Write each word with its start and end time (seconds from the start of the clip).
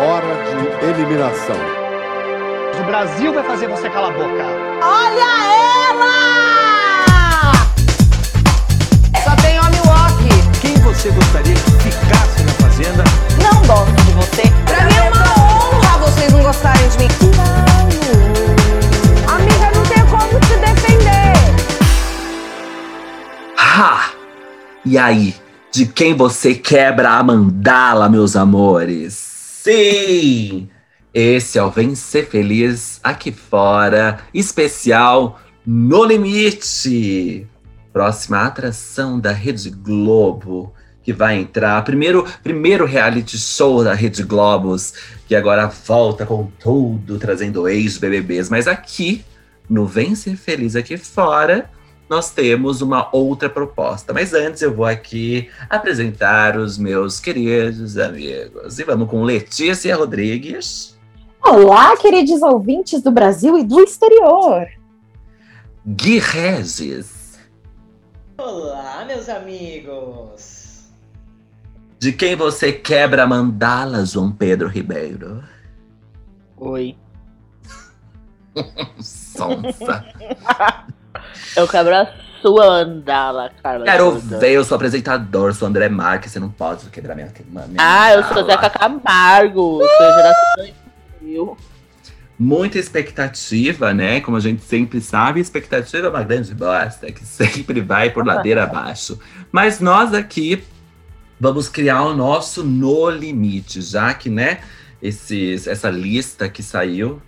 hora 0.00 0.34
de 0.44 0.86
eliminação. 0.86 1.56
O 2.80 2.84
Brasil 2.84 3.34
vai 3.34 3.44
fazer 3.44 3.68
você 3.68 3.90
calar 3.90 4.10
a 4.10 4.14
boca. 4.14 4.46
Olha 4.82 5.30
ela! 5.90 7.52
Só 9.22 9.36
tem 9.42 9.60
homem 9.60 9.80
walk. 9.84 10.24
Quem 10.62 10.74
você 10.76 11.10
gostaria 11.10 11.54
que 11.54 11.90
ficasse 11.90 12.42
na 12.42 12.52
fazenda? 12.52 13.04
Não 13.42 13.62
gosto 13.66 13.94
de 14.06 14.12
você. 14.12 14.42
Pra 14.64 14.86
mim 14.86 14.96
é 14.96 15.02
uma 15.10 15.20
honra 15.20 15.98
vocês 15.98 16.32
não 16.32 16.42
gostarem 16.42 16.88
de 16.88 16.98
mim. 16.98 17.08
Amiga, 19.28 19.70
não 19.74 19.82
tem 19.84 20.02
como 20.06 20.40
te 20.40 20.56
defender. 20.56 21.34
Ha! 23.58 24.12
E 24.86 24.96
aí, 24.96 25.34
de 25.70 25.84
quem 25.84 26.14
você 26.14 26.54
quebra 26.54 27.10
a 27.10 27.22
mandala, 27.22 28.08
meus 28.08 28.34
amores? 28.34 29.29
Sim! 29.70 30.68
Esse 31.14 31.56
é 31.56 31.62
o 31.62 31.70
Vem 31.70 31.94
Ser 31.94 32.26
Feliz 32.26 32.98
aqui 33.04 33.30
fora, 33.30 34.18
especial 34.34 35.38
No 35.64 36.04
Limite. 36.04 37.46
Próxima 37.92 38.42
atração 38.42 39.20
da 39.20 39.30
Rede 39.30 39.70
Globo 39.70 40.74
que 41.04 41.12
vai 41.12 41.36
entrar. 41.36 41.84
Primeiro, 41.84 42.26
primeiro 42.42 42.84
reality 42.84 43.38
show 43.38 43.84
da 43.84 43.94
Rede 43.94 44.24
Globos, 44.24 44.92
que 45.28 45.36
agora 45.36 45.68
volta 45.68 46.26
com 46.26 46.50
tudo, 46.58 47.16
trazendo 47.16 47.68
ex-BBBs. 47.68 48.50
Mas 48.50 48.66
aqui, 48.66 49.24
no 49.68 49.86
Vem 49.86 50.16
Ser 50.16 50.34
Feliz 50.34 50.74
aqui 50.74 50.96
fora, 50.96 51.70
nós 52.10 52.28
temos 52.32 52.82
uma 52.82 53.08
outra 53.14 53.48
proposta. 53.48 54.12
Mas 54.12 54.34
antes 54.34 54.60
eu 54.60 54.74
vou 54.74 54.84
aqui 54.84 55.48
apresentar 55.68 56.58
os 56.58 56.76
meus 56.76 57.20
queridos 57.20 57.96
amigos. 57.96 58.80
E 58.80 58.84
vamos 58.84 59.08
com 59.08 59.22
Letícia 59.22 59.94
Rodrigues. 59.94 60.98
Olá, 61.40 61.96
queridos 61.96 62.42
ouvintes 62.42 63.00
do 63.00 63.12
Brasil 63.12 63.56
e 63.56 63.62
do 63.62 63.80
exterior. 63.80 64.66
Gui 65.86 66.18
Regis. 66.18 67.38
Olá, 68.36 69.04
meus 69.06 69.28
amigos. 69.28 70.90
De 71.96 72.12
quem 72.12 72.34
você 72.34 72.72
quebra 72.72 73.22
a 73.22 73.26
mandala, 73.26 74.04
João 74.04 74.32
Pedro 74.32 74.68
Ribeiro? 74.68 75.44
Oi. 76.56 76.96
Sonsa. 78.98 80.04
Eu 81.56 81.66
quebro 81.66 81.94
a 81.94 82.08
sua 82.40 82.66
mandala, 82.66 83.50
Carla. 83.62 83.84
Quero 83.84 84.12
ver, 84.18 84.52
eu 84.52 84.64
sou 84.64 84.76
apresentador, 84.76 85.54
sou 85.54 85.68
André 85.68 85.88
Marques, 85.88 86.32
você 86.32 86.40
não 86.40 86.50
pode 86.50 86.86
quebrar 86.86 87.14
minha, 87.14 87.32
minha 87.48 87.66
Ah, 87.78 88.12
eu 88.12 88.24
sou. 88.24 88.44
Zeca 88.44 88.70
Camargo. 88.70 89.80
Sou 89.80 90.12
geração 90.14 90.74
2000. 91.20 91.56
Muita 92.38 92.78
expectativa, 92.78 93.92
né? 93.92 94.20
Como 94.22 94.36
a 94.36 94.40
gente 94.40 94.62
sempre 94.62 95.00
sabe, 95.00 95.40
expectativa 95.40 96.06
é 96.06 96.10
uma 96.10 96.22
grande 96.22 96.54
bosta, 96.54 97.12
que 97.12 97.24
sempre 97.24 97.82
vai 97.82 98.08
por 98.08 98.26
ladeira 98.26 98.64
abaixo. 98.64 99.18
Mas 99.52 99.78
nós 99.78 100.14
aqui 100.14 100.64
vamos 101.38 101.68
criar 101.68 102.02
o 102.02 102.14
nosso 102.14 102.64
No 102.64 103.10
Limite, 103.10 103.82
já 103.82 104.14
que, 104.14 104.30
né, 104.30 104.60
esses, 105.02 105.66
essa 105.66 105.90
lista 105.90 106.48
que 106.48 106.62
saiu, 106.62 107.20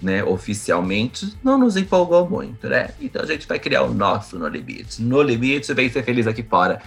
né, 0.00 0.22
oficialmente, 0.24 1.36
não 1.42 1.58
nos 1.58 1.76
empolgou 1.76 2.28
muito, 2.28 2.68
né? 2.68 2.90
Então 3.00 3.22
a 3.22 3.26
gente 3.26 3.46
vai 3.46 3.58
criar 3.58 3.82
o 3.82 3.92
nosso 3.94 4.38
No 4.38 4.46
Limite. 4.48 5.02
No 5.02 5.22
Limite, 5.22 5.72
vem 5.72 5.88
ser 5.88 6.02
feliz 6.04 6.26
aqui 6.26 6.42
fora. 6.42 6.80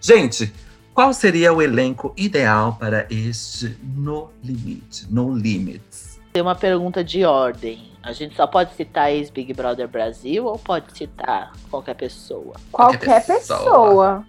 Gente, 0.00 0.52
qual 0.92 1.12
seria 1.12 1.52
o 1.52 1.62
elenco 1.62 2.12
ideal 2.16 2.76
para 2.78 3.06
este 3.10 3.76
No 3.82 4.30
Limite, 4.42 5.06
No 5.10 5.34
Limits? 5.34 6.18
Tem 6.32 6.42
uma 6.42 6.54
pergunta 6.54 7.02
de 7.02 7.24
ordem. 7.24 7.92
A 8.02 8.12
gente 8.12 8.36
só 8.36 8.46
pode 8.46 8.74
citar 8.74 9.10
ex-Big 9.10 9.52
Brother 9.52 9.88
Brasil 9.88 10.44
ou 10.44 10.58
pode 10.58 10.96
citar 10.96 11.52
qualquer 11.70 11.94
pessoa? 11.94 12.54
Qualquer 12.70 12.98
Qualquer 12.98 13.26
pessoa. 13.26 13.58
pessoa. 13.58 14.26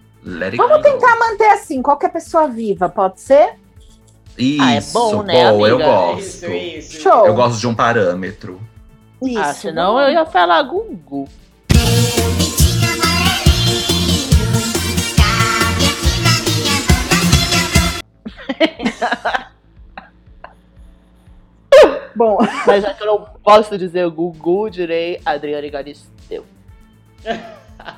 Vamos 0.56 0.76
go. 0.78 0.82
tentar 0.82 1.16
manter 1.18 1.48
assim, 1.50 1.80
qualquer 1.80 2.10
pessoa 2.10 2.48
viva, 2.48 2.88
pode 2.88 3.20
ser? 3.20 3.54
Isso, 4.38 4.62
Ah, 4.62 4.72
é 4.74 4.80
bom, 4.92 5.22
né, 5.22 5.52
bom, 5.52 5.66
eu 5.66 5.78
gosto. 5.78 6.20
Isso, 6.20 6.46
isso. 6.46 7.00
Show. 7.02 7.26
Eu 7.26 7.34
gosto 7.34 7.58
de 7.58 7.66
um 7.66 7.74
parâmetro. 7.74 8.60
Isso. 9.20 9.38
ah, 9.38 9.52
senão 9.52 9.98
eu 9.98 10.10
ia 10.12 10.24
falar 10.24 10.62
Gugu. 10.62 11.28
Bom, 22.14 22.38
Mas 22.66 22.82
já 22.82 22.94
que 22.94 23.02
eu 23.02 23.06
não 23.06 23.26
posso 23.44 23.78
dizer 23.78 24.04
o 24.04 24.10
Gugu, 24.10 24.68
direi 24.70 25.20
Adriane 25.24 25.70
Galisteu. 25.70 26.44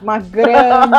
uma 0.03 0.19
grande 0.19 0.95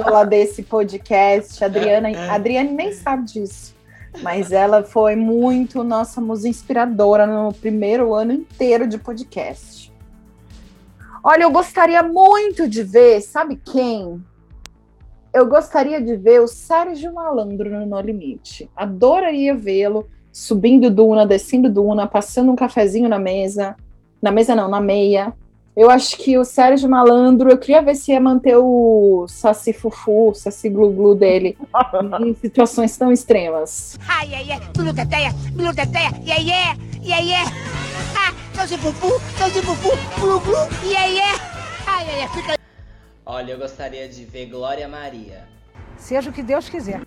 ídola 0.00 0.26
desse 0.26 0.62
podcast. 0.64 1.62
Adriana, 1.64 2.08
a 2.28 2.34
Adriane 2.34 2.72
nem 2.72 2.92
sabe 2.92 3.24
disso. 3.26 3.74
Mas 4.22 4.52
ela 4.52 4.82
foi 4.82 5.14
muito 5.14 5.84
nossa 5.84 6.20
musa 6.20 6.48
inspiradora 6.48 7.26
no 7.26 7.52
primeiro 7.52 8.12
ano 8.12 8.32
inteiro 8.32 8.86
de 8.86 8.98
podcast. 8.98 9.92
Olha, 11.22 11.44
eu 11.44 11.50
gostaria 11.50 12.02
muito 12.02 12.68
de 12.68 12.82
ver, 12.82 13.20
sabe 13.20 13.56
quem? 13.56 14.22
Eu 15.32 15.46
gostaria 15.46 16.00
de 16.00 16.16
ver 16.16 16.40
o 16.40 16.48
Sérgio 16.48 17.12
Malandro 17.14 17.70
no 17.70 17.86
No 17.86 18.00
Limite. 18.00 18.68
Adoraria 18.74 19.54
vê-lo 19.54 20.08
subindo 20.32 20.90
duna, 20.90 21.26
descendo 21.26 21.70
duna, 21.70 22.06
passando 22.06 22.50
um 22.50 22.56
cafezinho 22.56 23.08
na 23.08 23.18
mesa. 23.18 23.76
Na 24.20 24.32
mesa 24.32 24.56
não, 24.56 24.68
na 24.68 24.80
meia. 24.80 25.32
Eu 25.80 25.88
acho 25.90 26.18
que 26.18 26.36
o 26.36 26.44
Sérgio 26.44 26.90
Malandro, 26.90 27.48
eu 27.48 27.56
queria 27.56 27.80
ver 27.80 27.94
se 27.94 28.12
ia 28.12 28.20
manter 28.20 28.54
o 28.54 29.24
Saci 29.26 29.72
Fufu, 29.72 30.34
Saci 30.34 30.68
Glu 30.68 30.92
Glu 30.92 31.14
dele 31.14 31.56
em 32.20 32.34
situações 32.34 32.94
tão 32.98 33.10
extremas. 33.10 33.98
Ai, 34.06 34.28
ai, 34.34 34.52
ai, 34.52 34.60
iê, 36.42 36.52
iê, 37.02 37.22
iê, 37.22 38.66
de 38.66 38.76
fufu, 38.76 39.08
de 39.54 39.62
fufu, 39.62 40.20
glu, 40.20 40.38
glu, 40.40 40.68
iê, 40.84 41.14
iê. 41.14 41.22
Ai, 41.86 42.06
ai, 42.10 42.20
ai, 42.20 42.28
fica... 42.28 42.58
Olha, 43.24 43.52
eu 43.52 43.58
gostaria 43.58 44.06
de 44.06 44.22
ver 44.26 44.50
Glória 44.50 44.86
Maria. 44.86 45.48
Seja 45.96 46.28
o 46.28 46.32
que 46.32 46.42
Deus 46.42 46.68
quiser. 46.68 47.00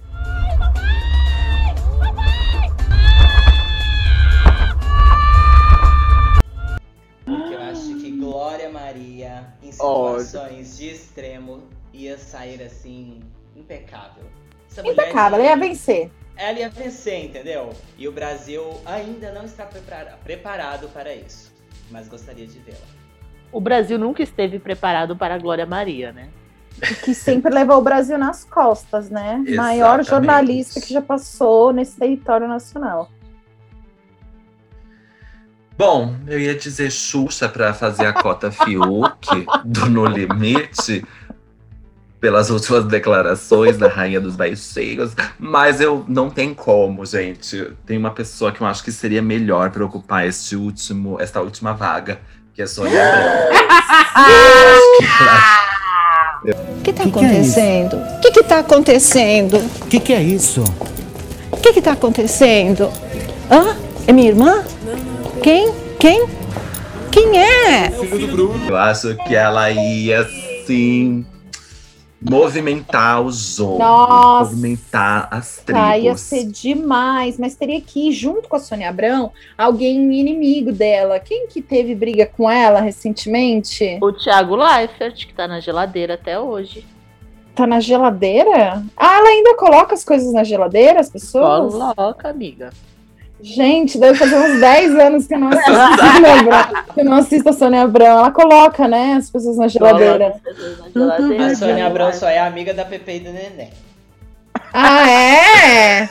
Porque 7.26 7.54
eu 7.54 7.62
acho 7.62 7.96
que 8.00 8.12
Glória 8.12 8.70
Maria, 8.70 9.48
em 9.62 9.72
situações 9.72 10.78
de 10.78 10.90
extremo, 10.90 11.64
ia 11.94 12.18
sair 12.18 12.62
assim, 12.62 13.22
impecável. 13.56 14.24
Essa 14.70 14.86
Impecável, 14.88 15.40
ela 15.40 15.48
ia 15.50 15.56
vencer. 15.56 16.12
Ela 16.36 16.60
ia 16.60 16.70
vencer, 16.70 17.26
entendeu? 17.26 17.70
E 17.98 18.08
o 18.08 18.12
Brasil 18.12 18.64
ainda 18.86 19.32
não 19.32 19.46
está 19.46 19.66
prepara- 19.66 20.18
preparado 20.24 20.90
para 20.90 21.14
isso. 21.14 21.54
Mas 21.92 22.08
gostaria 22.08 22.48
de 22.48 22.60
vê-la. 22.60 22.78
O 23.52 23.62
Brasil 23.62 24.00
nunca 24.00 24.24
esteve 24.24 24.58
preparado 24.58 25.16
para 25.16 25.36
a 25.36 25.38
Glória 25.38 25.66
Maria, 25.66 26.12
né? 26.12 26.30
Que 27.06 27.14
sempre 27.14 27.54
levou 27.54 27.78
o 27.78 27.82
Brasil 27.84 28.18
nas 28.18 28.44
costas, 28.44 29.12
né? 29.12 29.44
Maior 29.56 30.00
Exatamente. 30.00 30.10
jornalista 30.10 30.82
que 30.82 30.92
já 30.92 31.02
passou 31.04 31.72
nesse 31.72 31.96
território 32.00 32.48
nacional. 32.48 33.12
Bom, 35.78 36.14
eu 36.28 36.40
ia 36.40 36.54
dizer 36.56 36.92
Xuxa 36.92 37.50
pra 37.50 37.74
fazer 37.74 38.06
a 38.06 38.14
cota 38.14 38.52
Fiuk 38.52 39.46
do 39.66 39.90
No 39.90 40.06
Limite, 40.06 41.04
pelas 42.20 42.50
últimas 42.52 42.86
declarações 42.86 43.78
da 43.78 43.88
Rainha 43.88 44.22
dos 44.22 44.36
Baixinhos, 44.36 45.14
mas 45.40 45.82
eu 45.82 46.06
não 46.08 46.30
tem 46.30 46.54
como, 46.54 47.06
gente. 47.06 47.74
Tem 47.86 47.98
uma 47.98 48.12
pessoa 48.12 48.52
que 48.52 48.62
eu 48.62 48.68
acho 48.68 48.84
que 48.84 48.92
seria 48.92 49.22
melhor 49.22 49.72
para 49.72 49.84
ocupar 49.84 50.28
este 50.28 50.56
último, 50.56 51.20
esta 51.20 51.42
última 51.42 51.74
vaga, 51.74 52.20
que 52.54 52.62
é 52.62 52.68
Sônia 52.68 53.02
Abrão. 53.04 53.58
Acho 54.16 54.98
que 54.98 55.24
ela- 55.24 55.64
O 56.78 56.82
que 56.84 56.90
está 56.92 57.04
é 57.04 57.08
acontecendo? 57.08 57.96
O 57.98 58.20
que 58.20 58.40
está 58.40 58.60
acontecendo? 58.60 59.58
O 59.58 59.88
que, 59.88 60.00
que 60.00 60.14
é 60.14 60.22
isso? 60.22 60.64
O 61.52 61.58
que 61.58 61.70
está 61.80 61.94
acontecendo? 61.94 62.92
Hã? 63.50 63.76
É 64.08 64.12
minha 64.12 64.28
irmã? 64.30 64.64
Quem? 65.42 65.72
Quem? 66.00 66.28
Quem 67.12 67.38
é? 67.40 67.90
Eu 68.68 68.76
acho 68.78 69.16
que 69.28 69.36
ela 69.36 69.70
ia, 69.72 70.26
sim, 70.66 71.26
movimentar 72.20 73.22
o 73.22 73.32
jogo. 73.32 73.78
Nossa! 73.80 74.50
Movimentar 74.52 75.28
as 75.32 75.58
Tá, 75.66 75.96
ia 75.98 76.02
tribos. 76.16 76.22
ser 76.22 76.46
demais, 76.46 77.38
mas 77.38 77.56
teria 77.56 77.80
que 77.80 78.10
ir 78.10 78.12
junto 78.12 78.50
com 78.50 78.56
a 78.56 78.60
Sônia 78.60 78.90
Abrão 78.90 79.32
alguém 79.58 79.96
inimigo 80.20 80.72
dela. 80.72 81.20
Quem 81.20 81.48
que 81.48 81.62
teve 81.62 81.94
briga 81.94 82.26
com 82.26 82.50
ela 82.50 82.82
recentemente? 82.82 84.00
O 84.02 84.12
Thiago 84.12 84.56
Leifert, 84.56 85.28
que 85.28 85.34
tá 85.34 85.48
na 85.48 85.60
geladeira 85.60 86.16
até 86.16 86.40
hoje. 86.40 86.86
Tá 87.56 87.68
na 87.68 87.80
geladeira? 87.80 88.84
Ah, 88.98 89.18
ela 89.18 89.30
ainda 89.30 89.56
coloca 89.56 89.94
as 89.94 90.04
coisas 90.04 90.34
na 90.34 90.44
geladeira, 90.44 91.00
as 91.00 91.10
pessoas? 91.10 91.72
Coloca, 91.74 92.28
amiga. 92.30 92.72
Gente, 93.44 93.98
deve 93.98 94.18
fazer 94.18 94.38
uns 94.38 94.62
10 94.62 94.96
anos 94.96 95.28
que 95.28 95.34
eu 95.34 95.40
não 95.40 95.50
assisto 95.50 95.70
a 95.70 96.14
Sônia 96.14 96.40
Abrão. 96.40 96.84
Que 96.94 97.00
eu 97.02 97.06
não 97.06 97.14
assisto 97.14 97.50
a 97.50 97.54
Sônia 97.54 97.82
Abrão. 97.82 98.06
Ela 98.06 98.32
coloca, 98.32 98.88
né, 98.88 99.16
as 99.16 99.30
pessoas 99.30 99.58
na 99.58 99.68
geladeira. 99.68 100.36
A 100.96 101.56
Sônia 101.56 101.86
Abrão 101.88 102.14
só 102.14 102.30
é 102.30 102.40
amiga 102.40 102.74
da 102.74 102.86
Pepe 102.86 103.18
e 103.18 103.20
do 103.20 103.34
Neném. 103.34 103.70
Ah, 104.74 105.10
é? 105.10 106.10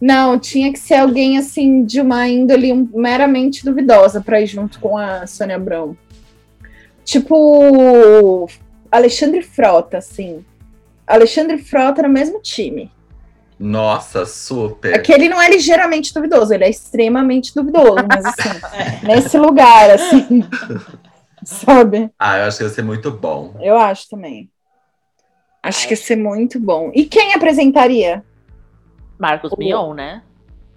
Não, 0.00 0.36
tinha 0.40 0.72
que 0.72 0.78
ser 0.80 0.94
alguém 0.96 1.38
assim 1.38 1.84
de 1.84 2.00
uma 2.00 2.28
índole 2.28 2.74
meramente 2.92 3.64
duvidosa 3.64 4.20
para 4.20 4.40
ir 4.40 4.48
junto 4.48 4.80
com 4.80 4.98
a 4.98 5.24
Sônia 5.24 5.54
Abrão. 5.54 5.96
Tipo 7.04 8.48
Alexandre 8.90 9.42
Frota, 9.42 9.98
assim. 9.98 10.44
Alexandre 11.06 11.58
Frota 11.58 12.02
no 12.02 12.08
mesmo 12.08 12.40
time. 12.40 12.90
Nossa, 13.64 14.26
super. 14.26 14.92
É 14.92 14.98
que 14.98 15.12
ele 15.12 15.28
não 15.28 15.40
é 15.40 15.48
ligeiramente 15.48 16.12
duvidoso, 16.12 16.52
ele 16.52 16.64
é 16.64 16.68
extremamente 16.68 17.54
duvidoso, 17.54 18.04
mas 18.08 18.26
assim, 18.26 18.50
nesse 19.06 19.38
lugar, 19.38 19.88
assim. 19.88 20.44
Sabe? 21.44 22.10
Ah, 22.18 22.38
eu 22.38 22.44
acho 22.46 22.58
que 22.58 22.64
ia 22.64 22.70
ser 22.70 22.82
muito 22.82 23.10
bom. 23.12 23.54
Eu 23.60 23.78
acho 23.78 24.08
também. 24.08 24.50
Acho 25.62 25.86
que 25.86 25.92
ia 25.92 25.96
ser 25.96 26.16
muito 26.16 26.58
bom. 26.58 26.90
E 26.92 27.04
quem 27.04 27.34
apresentaria? 27.34 28.24
Marcos 29.16 29.52
Mion, 29.56 29.94
né? 29.94 30.22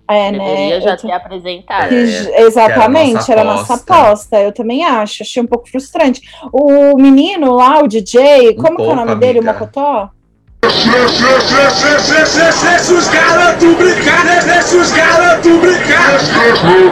É, 0.08 0.32
Deveria 0.32 0.76
né? 0.76 0.82
já 0.82 0.92
Eu 0.92 0.98
ter 0.98 1.12
apresentado. 1.12 1.90
Que 1.90 2.06
j- 2.06 2.32
exatamente, 2.44 3.32
era 3.32 3.42
a 3.42 3.46
nossa 3.46 3.74
aposta. 3.74 4.40
Eu 4.40 4.52
também 4.52 4.84
acho. 4.84 5.24
Achei 5.24 5.42
um 5.42 5.48
pouco 5.48 5.68
frustrante. 5.68 6.22
O 6.54 6.96
menino 6.96 7.56
lá, 7.56 7.80
o 7.80 7.88
DJ, 7.88 8.54
como 8.56 8.78
que 8.78 8.84
é 8.84 8.86
o 8.86 8.88
pouco, 8.90 8.96
nome 8.96 9.16
dele? 9.16 9.40
O 9.40 9.42
amiga. 9.42 9.54
Mocotó? 9.54 10.12
Deixa 11.56 12.94
os 12.94 13.08
caras 13.08 13.58
tu 13.60 13.76
brincar, 13.76 14.26
deixa 14.44 14.76
os 14.76 14.92
caras 14.92 15.42
tu 15.42 15.58
brincar, 15.60 16.18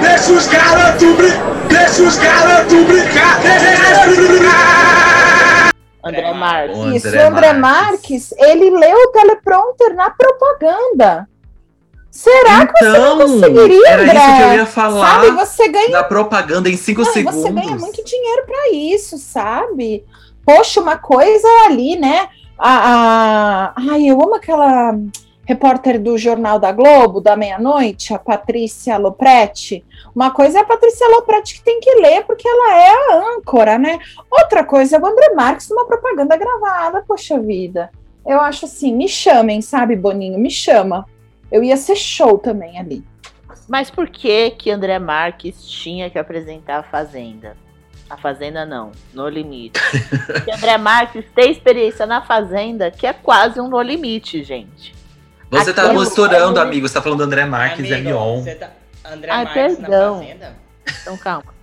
deixa 0.01 0.31
os 0.31 0.47
caras 0.47 0.97
tu 0.99 1.13
brincar, 1.15 1.67
deixa 1.67 2.03
os 2.03 2.15
caras 2.17 2.67
tu 2.69 2.83
brincar, 2.85 3.41
deixa 3.41 4.21
brincar. 4.21 5.69
André 6.05 6.33
Marques. 6.33 6.77
O 6.77 6.91
Isso, 6.93 7.07
André 7.07 7.23
o 7.23 7.27
André 7.27 7.53
Marques, 7.53 8.31
ele 8.37 8.69
leu 8.69 8.97
o 8.97 9.07
teleprompter 9.09 9.93
na 9.95 10.09
propaganda. 10.11 11.27
Será 12.09 12.65
que 12.65 12.73
você 12.85 12.97
não 12.97 13.15
Então, 13.15 13.27
conseguiria, 13.27 13.87
era 13.89 14.03
André? 14.03 14.15
isso 14.15 14.35
que 14.37 14.41
eu 14.43 14.53
ia 14.53 14.65
falar. 14.65 15.11
Sabe, 15.13 15.31
você 15.31 15.67
ganha 15.67 15.89
Na 15.89 16.03
propaganda 16.03 16.69
em 16.69 16.77
5 16.77 17.01
Não, 17.01 17.09
e 17.09 17.13
segundos. 17.13 17.41
você 17.41 17.51
ganha 17.51 17.75
muito 17.75 18.03
dinheiro 18.05 18.43
pra 18.45 18.69
isso, 18.71 19.17
sabe? 19.17 20.05
Poxa, 20.45 20.79
uma 20.79 20.97
coisa 20.97 21.47
ali, 21.65 21.97
né? 21.97 22.27
A, 22.57 23.73
a... 23.73 23.73
Ai, 23.75 24.05
eu 24.05 24.21
amo 24.21 24.35
aquela 24.35 24.95
repórter 25.45 26.01
do 26.01 26.17
Jornal 26.17 26.57
da 26.57 26.71
Globo, 26.71 27.19
da 27.19 27.35
meia-noite, 27.35 28.13
a 28.13 28.19
Patrícia 28.19 28.97
Lopretti. 28.97 29.83
Uma 30.15 30.31
coisa 30.31 30.59
é 30.59 30.61
a 30.61 30.65
Patrícia 30.65 31.07
Lopretti 31.09 31.55
que 31.55 31.63
tem 31.63 31.79
que 31.79 31.95
ler, 31.95 32.23
porque 32.25 32.47
ela 32.47 32.77
é 32.77 32.89
a 32.89 33.35
âncora, 33.35 33.77
né? 33.77 33.99
Outra 34.31 34.63
coisa 34.63 34.95
é 34.95 34.99
o 34.99 35.05
André 35.05 35.33
Marques 35.33 35.69
numa 35.69 35.85
propaganda 35.85 36.37
gravada, 36.37 37.03
poxa 37.07 37.39
vida. 37.39 37.91
Eu 38.25 38.39
acho 38.39 38.65
assim, 38.65 38.95
me 38.95 39.07
chamem, 39.07 39.61
sabe, 39.61 39.95
Boninho? 39.95 40.39
Me 40.39 40.49
chama. 40.49 41.05
Eu 41.51 41.63
ia 41.63 41.75
ser 41.75 41.95
show 41.95 42.37
também 42.37 42.79
ali. 42.79 43.03
Mas 43.67 43.89
por 43.89 44.09
que 44.09 44.51
que 44.51 44.71
André 44.71 44.97
Marques 44.97 45.65
tinha 45.65 46.09
que 46.09 46.17
apresentar 46.17 46.79
a 46.79 46.83
Fazenda? 46.83 47.55
A 48.13 48.17
Fazenda 48.17 48.63
não, 48.63 48.91
No 49.11 49.27
Limite. 49.27 49.79
Porque 50.27 50.51
André 50.51 50.77
Marques 50.77 51.25
tem 51.33 51.51
experiência 51.51 52.05
na 52.05 52.21
Fazenda, 52.21 52.91
que 52.91 53.07
é 53.07 53.13
quase 53.13 53.59
um 53.59 53.67
No 53.67 53.81
Limite, 53.81 54.43
gente. 54.43 54.93
Você 55.49 55.73
tá 55.73 55.83
Aquilo- 55.85 55.99
misturando, 56.01 56.59
amigo. 56.59 56.87
Você 56.87 56.93
tá 56.93 57.01
falando 57.01 57.19
do 57.19 57.23
André 57.25 57.45
Marques 57.45 57.91
Amigo, 57.91 58.09
Mion. 58.09 58.41
você 58.41 58.53
tá- 58.55 58.69
André 59.03 59.31
Ai, 59.31 59.45
Marques 59.45 59.77
perdão. 59.77 60.15
na 60.17 60.21
Fazenda? 60.21 60.55
Então 61.01 61.17
calma. 61.17 61.53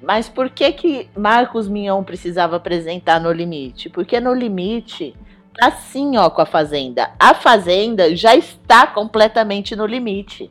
Mas 0.00 0.28
por 0.28 0.48
que 0.50 0.70
que 0.72 1.08
Marcos 1.16 1.66
Mion 1.68 2.02
precisava 2.04 2.56
apresentar 2.56 3.20
No 3.20 3.32
Limite? 3.32 3.88
Porque 3.88 4.20
No 4.20 4.32
Limite 4.34 5.16
tá 5.56 5.68
assim, 5.68 6.16
ó, 6.16 6.30
com 6.30 6.42
a 6.42 6.46
Fazenda. 6.46 7.10
A 7.18 7.34
Fazenda 7.34 8.14
já 8.14 8.34
está 8.36 8.86
completamente 8.86 9.74
no 9.74 9.86
limite. 9.86 10.50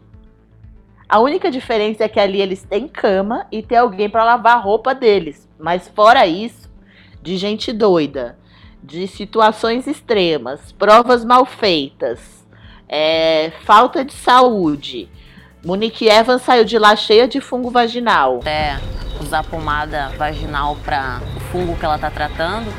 A 1.14 1.20
única 1.20 1.52
diferença 1.52 2.06
é 2.06 2.10
que 2.10 2.20
ali 2.20 2.42
eles 2.42 2.64
têm 2.64 2.88
cama 2.88 3.46
e 3.52 3.62
tem 3.62 3.78
alguém 3.78 4.10
para 4.10 4.24
lavar 4.24 4.56
a 4.56 4.60
roupa 4.60 4.96
deles. 4.96 5.48
Mas 5.60 5.88
fora 5.88 6.26
isso, 6.26 6.68
de 7.22 7.38
gente 7.38 7.72
doida, 7.72 8.36
de 8.82 9.08
situações 9.08 9.86
extremas, 9.86 10.72
provas 10.72 11.24
mal 11.24 11.46
feitas, 11.46 12.44
é, 12.90 13.52
falta 13.64 14.04
de 14.04 14.12
saúde. 14.12 15.08
Monique 15.64 16.10
Evans 16.10 16.42
saiu 16.42 16.66
de 16.66 16.80
lá 16.80 16.96
cheia 16.96 17.28
de 17.28 17.40
fungo 17.40 17.70
vaginal. 17.70 18.40
É, 18.44 18.80
usar 19.22 19.44
pomada 19.44 20.10
vaginal 20.18 20.76
para 20.84 21.22
o 21.38 21.40
fungo 21.52 21.78
que 21.78 21.86
ela 21.86 22.00
tá 22.00 22.10
tratando. 22.10 22.74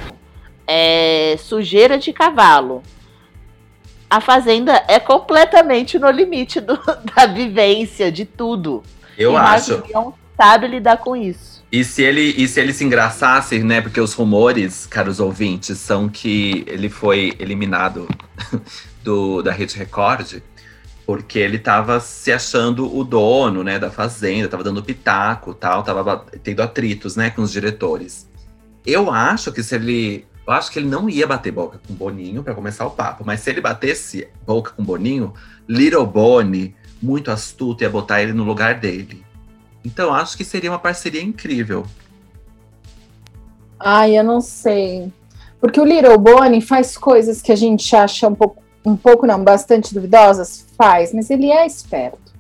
É, 0.66 1.36
sujeira 1.38 1.96
de 1.98 2.12
cavalo. 2.12 2.82
A 4.14 4.20
fazenda 4.20 4.80
é 4.86 5.00
completamente 5.00 5.98
no 5.98 6.08
limite 6.08 6.60
do- 6.60 6.78
da 7.16 7.26
vivência, 7.26 8.12
de 8.12 8.24
tudo. 8.24 8.80
Eu 9.18 9.32
e 9.32 9.36
acho. 9.36 9.82
Mion 9.88 10.12
sabe 10.36 10.68
lidar 10.68 10.98
com 10.98 11.16
isso. 11.16 11.64
E 11.72 11.82
se 11.82 12.00
ele 12.04 12.20
e 12.20 12.46
se 12.46 12.60
ele 12.60 12.72
se 12.72 12.84
engraçasse, 12.84 13.58
né? 13.58 13.80
Porque 13.80 14.00
os 14.00 14.14
rumores, 14.14 14.86
caros 14.86 15.18
ouvintes, 15.18 15.78
são 15.78 16.08
que 16.08 16.64
ele 16.68 16.88
foi 16.88 17.32
eliminado 17.40 18.06
do, 19.02 19.42
da 19.42 19.50
Rede 19.50 19.76
Record 19.76 20.40
porque 21.04 21.40
ele 21.40 21.58
tava 21.58 21.98
se 21.98 22.30
achando 22.30 22.96
o 22.96 23.02
dono, 23.02 23.62
né, 23.64 23.78
da 23.78 23.90
fazenda, 23.90 24.48
tava 24.48 24.64
dando 24.64 24.82
pitaco, 24.82 25.52
tal, 25.52 25.82
tava 25.82 26.24
tendo 26.42 26.62
atritos, 26.62 27.14
né, 27.14 27.30
com 27.30 27.42
os 27.42 27.52
diretores. 27.52 28.26
Eu 28.86 29.10
acho 29.10 29.52
que 29.52 29.62
se 29.62 29.74
ele, 29.74 30.24
eu 30.46 30.52
acho 30.52 30.70
que 30.70 30.78
ele 30.78 30.88
não 30.88 31.08
ia 31.08 31.26
bater 31.26 31.50
boca 31.50 31.80
com 31.86 31.94
Boninho 31.94 32.42
para 32.42 32.54
começar 32.54 32.86
o 32.86 32.90
papo, 32.90 33.24
mas 33.24 33.40
se 33.40 33.50
ele 33.50 33.60
batesse 33.60 34.28
boca 34.46 34.72
com 34.72 34.84
Boninho, 34.84 35.32
Little 35.68 36.06
Boni, 36.06 36.76
muito 37.02 37.30
astuto, 37.30 37.82
ia 37.82 37.90
botar 37.90 38.22
ele 38.22 38.32
no 38.32 38.44
lugar 38.44 38.78
dele. 38.78 39.24
Então 39.84 40.12
acho 40.12 40.36
que 40.36 40.44
seria 40.44 40.70
uma 40.70 40.78
parceria 40.78 41.22
incrível. 41.22 41.86
Ai, 43.78 44.18
eu 44.18 44.24
não 44.24 44.40
sei. 44.40 45.12
Porque 45.60 45.80
o 45.80 45.84
Little 45.84 46.18
Bonnie 46.18 46.60
faz 46.60 46.96
coisas 46.96 47.40
que 47.40 47.50
a 47.50 47.56
gente 47.56 47.94
acha 47.96 48.28
um 48.28 48.34
pouco, 48.34 48.62
um 48.84 48.96
pouco 48.96 49.26
não, 49.26 49.42
bastante 49.42 49.94
duvidosas, 49.94 50.66
faz, 50.76 51.12
mas 51.14 51.30
ele 51.30 51.50
é 51.50 51.66
esperto. 51.66 52.34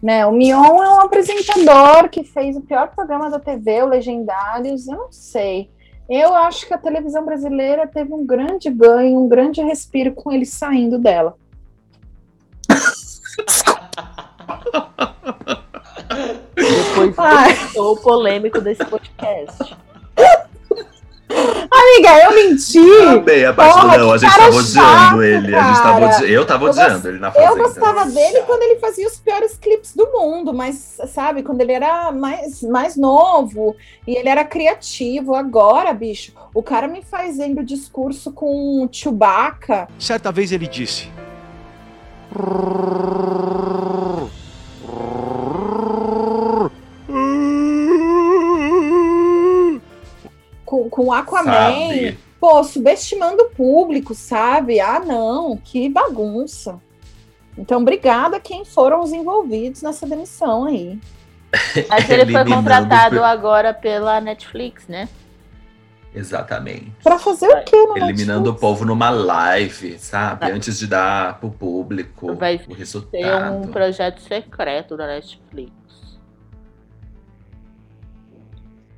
Né? 0.00 0.24
O 0.26 0.32
Mion 0.32 0.82
é 0.82 0.88
um 0.88 1.00
apresentador 1.00 2.08
que 2.08 2.22
fez 2.24 2.56
o 2.56 2.60
pior 2.60 2.88
programa 2.88 3.28
da 3.30 3.38
TV, 3.38 3.82
o 3.82 3.86
Legendários, 3.86 4.86
eu 4.86 4.96
não 4.96 5.12
sei. 5.12 5.68
Eu 6.14 6.34
acho 6.34 6.66
que 6.66 6.74
a 6.74 6.78
televisão 6.78 7.24
brasileira 7.24 7.86
teve 7.86 8.12
um 8.12 8.26
grande 8.26 8.68
ganho, 8.68 9.18
um 9.18 9.26
grande 9.26 9.62
respiro 9.62 10.12
com 10.12 10.30
ele 10.30 10.44
saindo 10.44 10.98
dela. 10.98 11.38
Depois 16.54 17.16
do 17.72 17.96
polêmico 17.96 18.60
desse 18.60 18.84
podcast. 18.84 19.74
Amiga, 22.08 22.24
eu 22.24 22.34
menti! 22.34 22.98
Também, 23.04 23.44
a 23.44 23.52
parte 23.52 23.74
do 23.74 23.80
Porra, 23.82 23.98
não, 23.98 24.12
a 24.12 24.18
gente 24.18 24.34
tava 24.36 24.56
odiando 24.56 25.22
ele. 25.22 25.54
A 25.54 25.62
gente 25.72 25.82
tava 25.82 26.06
odi- 26.06 26.32
Eu 26.32 26.46
tava 26.46 26.64
odiando 26.66 27.08
ele 27.08 27.18
na 27.18 27.30
fazenda. 27.30 27.52
Eu 27.52 27.56
gostava 27.58 28.04
dele 28.06 28.42
quando 28.46 28.62
ele 28.62 28.78
fazia 28.80 29.06
os 29.06 29.18
piores 29.18 29.56
clipes 29.56 29.94
do 29.94 30.06
mundo, 30.10 30.52
mas 30.52 30.98
sabe, 31.08 31.42
quando 31.42 31.60
ele 31.60 31.72
era 31.72 32.10
mais, 32.12 32.62
mais 32.62 32.96
novo 32.96 33.76
e 34.06 34.16
ele 34.16 34.28
era 34.28 34.44
criativo. 34.44 35.34
Agora, 35.34 35.92
bicho, 35.92 36.32
o 36.54 36.62
cara 36.62 36.88
me 36.88 37.02
fazendo 37.02 37.62
discurso 37.62 38.32
com 38.32 38.88
Chewbacca. 38.90 39.88
Certa 39.98 40.32
vez 40.32 40.52
ele 40.52 40.66
disse: 40.66 41.08
com, 51.06 51.12
Aquaman. 51.12 51.52
Sabe. 51.88 52.18
Pô, 52.40 52.64
subestimando 52.64 53.42
o 53.44 53.50
público, 53.50 54.14
sabe? 54.14 54.80
Ah, 54.80 54.98
não, 55.00 55.56
que 55.56 55.88
bagunça. 55.88 56.80
Então, 57.56 57.80
obrigada 57.80 58.38
a 58.38 58.40
quem 58.40 58.64
foram 58.64 59.00
os 59.00 59.12
envolvidos 59.12 59.82
nessa 59.82 60.06
demissão 60.06 60.64
aí. 60.64 60.98
Mas 61.88 62.08
ele 62.10 62.26
foi 62.32 62.44
contratado 62.44 63.16
per- 63.16 63.24
agora 63.24 63.72
pela 63.74 64.20
Netflix, 64.20 64.88
né? 64.88 65.08
Exatamente. 66.14 66.92
Pra 67.02 67.18
fazer 67.18 67.46
o 67.48 67.64
quê 67.64 67.76
no 67.86 67.96
Eliminando 67.96 68.50
o 68.50 68.54
povo 68.54 68.84
numa 68.84 69.08
live, 69.08 69.98
sabe? 69.98 70.40
Vai. 70.40 70.52
Antes 70.52 70.78
de 70.78 70.86
dar 70.86 71.38
pro 71.40 71.50
público 71.50 72.34
Vai 72.34 72.60
o 72.68 72.74
resultado. 72.74 73.56
um 73.56 73.68
projeto 73.68 74.20
secreto 74.20 74.96
da 74.96 75.06
Netflix. 75.06 75.72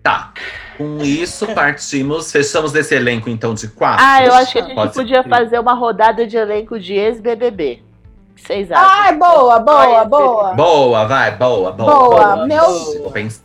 Tá. 0.03 0.33
Com 0.77 0.99
isso, 1.03 1.47
partimos. 1.55 2.31
Fechamos 2.33 2.73
desse 2.73 2.95
elenco, 2.95 3.29
então, 3.29 3.55
de 3.55 3.69
quatro. 3.69 4.05
Ah, 4.05 4.25
eu 4.25 4.35
acho 4.35 4.53
que 4.53 4.59
a 4.59 4.63
gente 4.63 4.75
Pode 4.75 4.93
ser 4.95 5.01
podia 5.01 5.23
que- 5.23 5.29
fazer 5.29 5.59
uma 5.59 5.75
rodada 5.75 6.27
de 6.27 6.37
elenco 6.37 6.79
de 6.79 6.95
ex-BBB. 6.95 7.83
O 8.31 8.35
que 8.35 8.43
vocês 8.47 8.71
acham? 8.73 8.85
Ai, 8.91 9.15
boa, 9.17 9.59
boa, 9.61 10.05
boa. 10.05 10.55
Boa, 10.55 11.05
vai, 11.07 11.31
boa, 11.37 11.73
boa. 11.73 11.93
Boa, 11.95 12.47
meu- 12.47 13.01
Vou 13.03 13.11
pensar. 13.13 13.43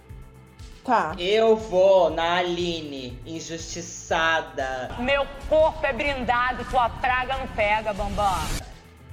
Tá. 0.83 1.11
Eu 1.19 1.55
vou 1.55 2.09
na 2.09 2.37
Aline, 2.37 3.19
injustiçada. 3.25 4.89
Meu 4.99 5.25
corpo 5.47 5.85
é 5.85 5.93
brindado, 5.93 6.65
tua 6.65 6.89
praga 6.89 7.37
não 7.37 7.47
pega, 7.47 7.93
Bambam. 7.93 8.33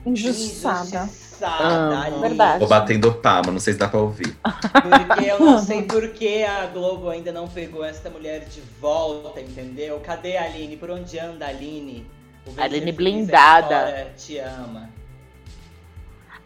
Injustiçada. 0.06 0.78
Injustiçada, 0.80 1.08
Aline. 1.45 2.21
Verdade. 2.21 2.59
Tô 2.61 2.66
batendo 2.66 3.12
palma, 3.12 3.52
não 3.52 3.59
sei 3.61 3.73
se 3.75 3.78
dá 3.78 3.88
pra 3.88 4.00
ouvir. 4.00 4.37
Porque 4.43 5.25
eu 5.31 5.40
não 5.40 5.59
sei 5.62 5.83
por 5.83 6.09
que 6.11 6.45
a 6.45 6.66
Globo 6.66 7.09
ainda 7.09 7.33
não 7.33 7.47
pegou 7.49 7.85
essa 7.85 8.09
mulher 8.11 8.45
de 8.47 8.61
volta, 8.81 9.40
entendeu? 9.40 10.00
Cadê 10.00 10.37
a 10.37 10.45
Aline? 10.45 10.76
Por 10.76 10.90
onde 10.90 11.19
anda 11.19 11.47
a 11.47 11.49
Aline? 11.49 12.07
O 12.47 12.50
Vencer 12.50 12.64
Aline 12.64 12.93
blindada. 12.93 14.09
Te 14.16 14.38
ama. 14.38 14.88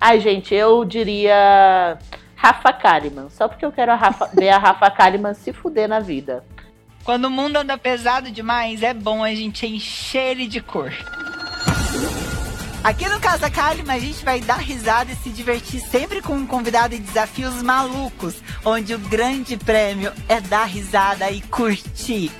Ai, 0.00 0.18
gente, 0.20 0.54
eu 0.54 0.84
diria 0.84 1.98
Rafa 2.34 2.72
Kalimann. 2.72 3.28
Só 3.30 3.46
porque 3.48 3.64
eu 3.64 3.72
quero 3.72 3.92
a 3.92 3.96
Rafa- 3.96 4.30
ver 4.34 4.48
a 4.48 4.58
Rafa 4.58 4.90
Kalimann 4.90 5.34
se 5.34 5.52
fuder 5.52 5.88
na 5.88 6.00
vida. 6.00 6.42
Quando 7.04 7.26
o 7.26 7.30
mundo 7.30 7.56
anda 7.56 7.76
pesado 7.78 8.30
demais, 8.30 8.82
é 8.82 8.92
bom 8.94 9.22
a 9.24 9.34
gente 9.34 9.66
encher 9.66 10.32
ele 10.32 10.46
de 10.46 10.60
cor. 10.60 10.92
Aqui 12.82 13.06
no 13.08 13.20
Casa 13.20 13.50
Kalima, 13.50 13.92
a 13.92 13.98
gente 13.98 14.24
vai 14.24 14.40
dar 14.40 14.56
risada 14.58 15.12
e 15.12 15.16
se 15.16 15.28
divertir 15.30 15.80
sempre 15.80 16.22
com 16.22 16.32
um 16.32 16.46
convidado 16.46 16.94
e 16.94 16.98
desafios 16.98 17.62
malucos, 17.62 18.36
onde 18.64 18.94
o 18.94 18.98
grande 18.98 19.56
prêmio 19.56 20.10
é 20.28 20.40
dar 20.40 20.64
risada 20.64 21.30
e 21.30 21.42
curtir. 21.42 22.32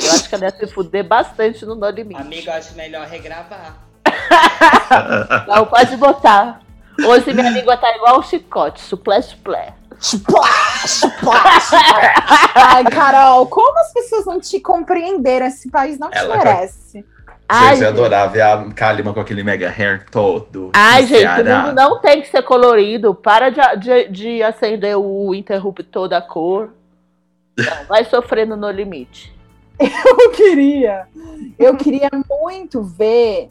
Eu 0.00 0.12
acho 0.12 0.28
que 0.28 0.34
ela 0.36 0.44
ia 0.44 0.50
se 0.52 0.66
fuder 0.68 1.06
bastante 1.06 1.66
no 1.66 1.74
No 1.74 1.90
Limite. 1.90 2.20
Amigo, 2.20 2.48
eu 2.48 2.54
acho 2.54 2.74
melhor 2.76 3.06
regravar. 3.08 3.76
Não, 5.48 5.66
pode 5.66 5.96
botar. 5.96 6.60
Hoje 7.04 7.32
minha 7.34 7.50
língua 7.50 7.76
tá 7.76 7.94
igual 7.96 8.20
um 8.20 8.22
chicote. 8.22 8.80
Suplé, 8.80 9.20
suplé. 9.20 9.74
Splash, 10.00 11.02
splash, 11.02 11.64
splash. 11.64 12.52
Ai, 12.54 12.84
Carol, 12.84 13.46
como 13.48 13.76
as 13.80 13.92
pessoas 13.92 14.26
não 14.26 14.38
te 14.40 14.60
compreenderam? 14.60 15.46
Esse 15.46 15.68
país 15.68 15.98
não 15.98 16.08
te 16.08 16.18
Ela- 16.18 16.36
merece. 16.36 17.04
Ai, 17.48 17.76
Gente, 17.76 17.84
eu 17.84 17.88
adorava 17.88 18.32
ver 18.32 18.42
a 18.42 18.62
Kalima 18.74 19.14
com 19.14 19.20
aquele 19.20 19.42
mega 19.42 19.70
hair 19.70 20.04
todo. 20.10 20.70
Ai, 20.74 21.06
gente, 21.06 21.16
o 21.20 21.20
Ceará. 21.20 21.62
mundo 21.62 21.74
não 21.74 21.98
tem 21.98 22.20
que 22.20 22.28
ser 22.28 22.42
colorido. 22.42 23.14
Para 23.14 23.50
de, 23.50 23.76
de, 23.78 24.08
de 24.08 24.42
acender 24.42 24.96
o 24.98 25.34
interruptor 25.34 26.08
da 26.08 26.20
cor. 26.20 26.70
Não, 27.56 27.84
vai 27.88 28.04
sofrendo 28.04 28.54
no 28.56 28.70
limite. 28.70 29.34
Eu 29.80 30.30
queria. 30.32 31.06
Eu 31.58 31.76
queria 31.76 32.10
muito 32.28 32.82
ver. 32.82 33.50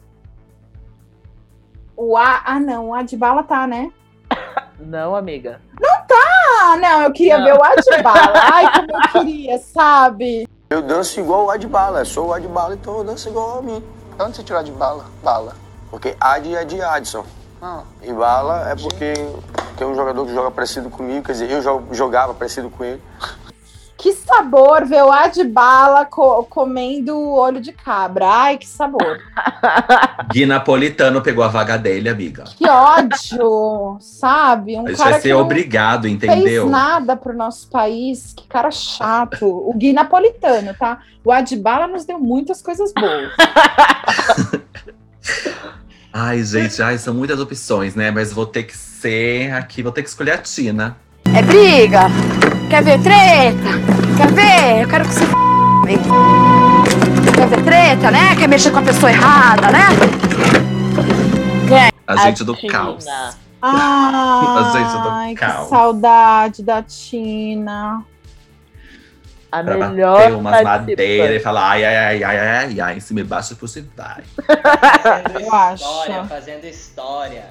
O 1.96 2.16
A. 2.16 2.42
Ah, 2.44 2.60
não, 2.60 2.90
o 2.90 2.94
Adbala 2.94 3.42
tá, 3.42 3.66
né? 3.66 3.90
Não, 4.78 5.16
amiga. 5.16 5.60
Ah, 6.60 6.76
não, 6.76 7.02
eu 7.02 7.12
queria 7.12 7.38
Não. 7.38 7.44
ver 7.44 7.54
o 7.54 7.62
Adbala. 7.64 8.32
Ai, 8.34 8.72
como 8.72 8.92
eu 8.92 9.10
queria, 9.12 9.58
sabe? 9.58 10.48
Eu 10.70 10.82
danço 10.82 11.18
igual 11.18 11.46
o 11.46 11.50
Adbala, 11.50 12.04
sou 12.04 12.26
o 12.28 12.32
Adbala, 12.34 12.74
então 12.74 12.98
eu 12.98 13.04
danço 13.04 13.28
igual 13.28 13.58
a 13.58 13.62
mim. 13.62 13.82
Onde 14.20 14.36
você 14.36 14.42
tirou 14.42 14.62
de 14.62 14.70
bala? 14.72 15.06
Bala. 15.22 15.54
Porque 15.90 16.14
Ad 16.20 16.54
é 16.54 16.64
de 16.64 16.82
Adson. 16.82 17.24
Ah. 17.62 17.82
E 18.02 18.12
Bala 18.12 18.68
é 18.70 18.76
porque 18.76 19.14
tem 19.78 19.86
um 19.86 19.94
jogador 19.94 20.26
que 20.26 20.34
joga 20.34 20.50
parecido 20.50 20.90
comigo, 20.90 21.24
quer 21.24 21.32
dizer, 21.32 21.50
eu 21.50 21.62
jo- 21.62 21.84
jogava 21.92 22.34
parecido 22.34 22.68
com 22.68 22.84
ele. 22.84 23.02
Que 23.98 24.12
sabor 24.12 24.86
ver 24.86 25.02
o 25.02 25.10
Adbala 25.10 26.04
co 26.04 26.44
comendo 26.44 27.18
olho 27.18 27.60
de 27.60 27.72
cabra. 27.72 28.26
Ai, 28.28 28.56
que 28.56 28.66
sabor. 28.66 29.18
Gui 30.32 30.46
Napolitano 30.46 31.20
pegou 31.20 31.42
a 31.42 31.48
vaga 31.48 31.76
dele, 31.76 32.08
amiga. 32.08 32.44
Que 32.44 32.68
ódio, 32.68 33.98
sabe? 34.00 34.78
Um 34.78 34.86
Isso 34.86 34.98
cara 34.98 35.10
vai 35.10 35.18
que 35.20 35.26
ser 35.26 35.34
não 35.34 35.40
obrigado, 35.40 36.02
fez 36.02 36.14
entendeu? 36.14 36.70
nada 36.70 37.16
pro 37.16 37.34
nosso 37.34 37.68
país. 37.68 38.34
Que 38.36 38.46
cara 38.46 38.70
chato. 38.70 39.44
O 39.44 39.74
Gui 39.74 39.92
Napolitano, 39.92 40.72
tá? 40.78 41.00
O 41.24 41.32
Adbala 41.32 41.88
nos 41.88 42.04
deu 42.04 42.20
muitas 42.20 42.62
coisas 42.62 42.92
boas. 42.92 43.32
Ai, 46.10 46.42
gente, 46.42 46.82
ai, 46.82 46.96
são 46.98 47.12
muitas 47.12 47.38
opções, 47.38 47.94
né? 47.94 48.10
Mas 48.10 48.32
vou 48.32 48.46
ter 48.46 48.62
que 48.62 48.76
ser 48.76 49.52
aqui, 49.52 49.82
vou 49.82 49.92
ter 49.92 50.02
que 50.02 50.08
escolher 50.08 50.32
a 50.32 50.38
Tina. 50.38 50.96
É 51.36 51.42
briga? 51.42 52.08
Quer 52.68 52.82
ver 52.82 53.02
treta? 53.02 53.70
Quer 54.18 54.32
ver? 54.32 54.82
Eu 54.82 54.88
quero 54.88 55.04
que 55.04 55.14
você 55.14 55.24
f... 55.24 55.32
Quer 57.34 57.48
ver 57.48 57.64
treta, 57.64 58.10
né? 58.10 58.36
Quer 58.36 58.46
mexer 58.46 58.70
com 58.70 58.78
a 58.78 58.82
pessoa 58.82 59.10
errada, 59.10 59.70
né? 59.70 59.88
A 62.06 62.16
gente 62.16 62.44
do 62.44 62.54
caos. 62.68 63.06
Ai, 63.60 64.72
gente 64.72 64.92
do 65.02 65.28
que 65.28 65.34
caos. 65.34 65.68
saudade 65.68 66.62
da 66.62 66.82
Tina. 66.82 68.04
A 69.50 69.62
Pra 69.64 69.88
melhor 69.88 70.18
bater 70.18 70.34
umas 70.34 70.62
madeiras 70.62 71.36
e 71.36 71.40
falar 71.40 71.70
ai, 71.70 71.84
ai, 71.84 71.96
ai, 71.96 72.22
ai, 72.22 72.38
ai, 72.38 72.48
ai, 72.48 72.80
ai, 72.80 72.96
em 72.98 73.00
cima 73.00 73.20
e 73.20 73.22
embaixo 73.22 73.56
você 73.58 73.82
vai. 73.96 74.22
Fazendo 75.02 75.40
Eu 75.40 75.54
acho. 75.54 75.84
história, 75.84 76.24
fazendo 76.24 76.64
história. 76.66 77.46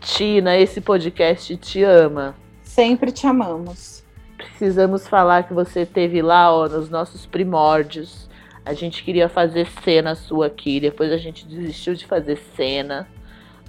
Tina, 0.00 0.56
esse 0.56 0.80
podcast 0.80 1.56
te 1.56 1.84
ama. 1.84 2.34
Sempre 2.64 3.12
te 3.12 3.26
amamos. 3.26 3.99
Precisamos 4.40 5.06
falar 5.06 5.42
que 5.42 5.52
você 5.52 5.84
teve 5.84 6.22
lá, 6.22 6.50
ó, 6.50 6.66
nos 6.66 6.88
nossos 6.88 7.26
primórdios. 7.26 8.26
A 8.64 8.72
gente 8.72 9.04
queria 9.04 9.28
fazer 9.28 9.66
cena 9.84 10.14
sua 10.14 10.46
aqui, 10.46 10.80
depois 10.80 11.12
a 11.12 11.18
gente 11.18 11.46
desistiu 11.46 11.92
de 11.94 12.06
fazer 12.06 12.36
cena. 12.56 13.06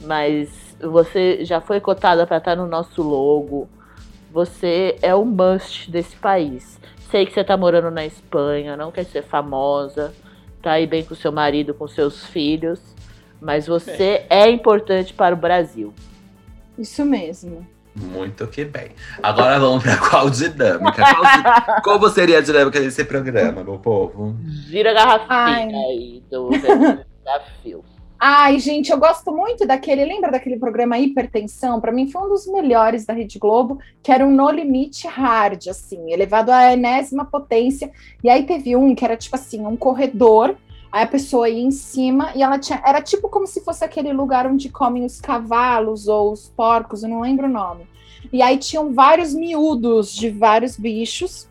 Mas 0.01 0.77
você 0.81 1.43
já 1.43 1.59
foi 1.59 1.81
cotada 1.81 2.25
para 2.25 2.37
estar 2.37 2.55
no 2.55 2.65
nosso 2.65 3.03
logo. 3.03 3.67
Você 4.31 4.95
é 5.01 5.13
o 5.13 5.25
must 5.25 5.91
desse 5.91 6.15
país. 6.15 6.79
Sei 7.09 7.25
que 7.25 7.33
você 7.33 7.43
tá 7.43 7.57
morando 7.57 7.91
na 7.91 8.05
Espanha, 8.05 8.77
não 8.77 8.93
quer 8.93 9.03
ser 9.03 9.23
famosa, 9.23 10.13
tá 10.61 10.71
aí 10.71 10.87
bem 10.87 11.03
com 11.03 11.13
seu 11.13 11.33
marido, 11.33 11.73
com 11.73 11.85
seus 11.85 12.25
filhos, 12.27 12.79
mas 13.41 13.67
você 13.67 14.25
é 14.29 14.49
importante 14.49 15.13
para 15.13 15.35
o 15.35 15.37
Brasil. 15.37 15.93
Isso 16.77 17.03
mesmo. 17.03 17.67
Muito 17.95 18.47
que 18.47 18.63
bem. 18.63 18.91
Agora 19.21 19.59
vamos 19.59 19.83
pra 19.83 19.97
qual 19.97 20.29
dinâmica? 20.29 21.03
Qual, 21.03 21.81
Como 21.83 22.09
seria 22.09 22.37
a 22.37 22.41
dinâmica 22.41 22.79
desse 22.79 23.03
programa, 23.03 23.63
meu 23.63 23.77
povo? 23.77 24.35
Gira 24.67 24.91
a 24.91 24.93
garrafinha 24.93 25.77
Ai. 25.77 25.85
aí 25.89 26.23
do 26.31 26.49
desafio. 26.49 27.83
Ai, 28.23 28.59
gente, 28.59 28.91
eu 28.91 28.99
gosto 28.99 29.31
muito 29.31 29.65
daquele. 29.65 30.05
Lembra 30.05 30.29
daquele 30.29 30.59
programa 30.59 30.99
Hipertensão? 30.99 31.81
Pra 31.81 31.91
mim 31.91 32.07
foi 32.07 32.21
um 32.21 32.29
dos 32.29 32.45
melhores 32.45 33.03
da 33.03 33.13
Rede 33.13 33.39
Globo, 33.39 33.79
que 34.03 34.11
era 34.11 34.23
um 34.23 34.29
No 34.29 34.49
Limite 34.51 35.07
Hard, 35.07 35.67
assim, 35.67 36.13
elevado 36.13 36.51
à 36.51 36.71
enésima 36.71 37.25
potência. 37.25 37.91
E 38.23 38.29
aí 38.29 38.43
teve 38.43 38.75
um 38.75 38.93
que 38.93 39.03
era 39.03 39.17
tipo 39.17 39.35
assim, 39.35 39.65
um 39.65 39.75
corredor. 39.75 40.55
Aí 40.91 41.03
a 41.03 41.07
pessoa 41.07 41.47
ia 41.47 41.61
em 41.61 41.71
cima 41.71 42.31
e 42.35 42.43
ela 42.43 42.59
tinha. 42.59 42.81
Era 42.85 43.01
tipo 43.01 43.29
como 43.29 43.47
se 43.47 43.61
fosse 43.61 43.83
aquele 43.83 44.11
lugar 44.11 44.45
onde 44.45 44.69
comem 44.69 45.05
os 45.05 45.21
cavalos 45.21 46.07
ou 46.07 46.33
os 46.33 46.49
porcos, 46.49 47.01
eu 47.01 47.09
não 47.09 47.21
lembro 47.21 47.47
o 47.47 47.49
nome. 47.49 47.87
E 48.31 48.41
aí 48.41 48.57
tinham 48.57 48.93
vários 48.93 49.33
miúdos 49.33 50.13
de 50.13 50.29
vários 50.29 50.77
bichos. 50.77 51.49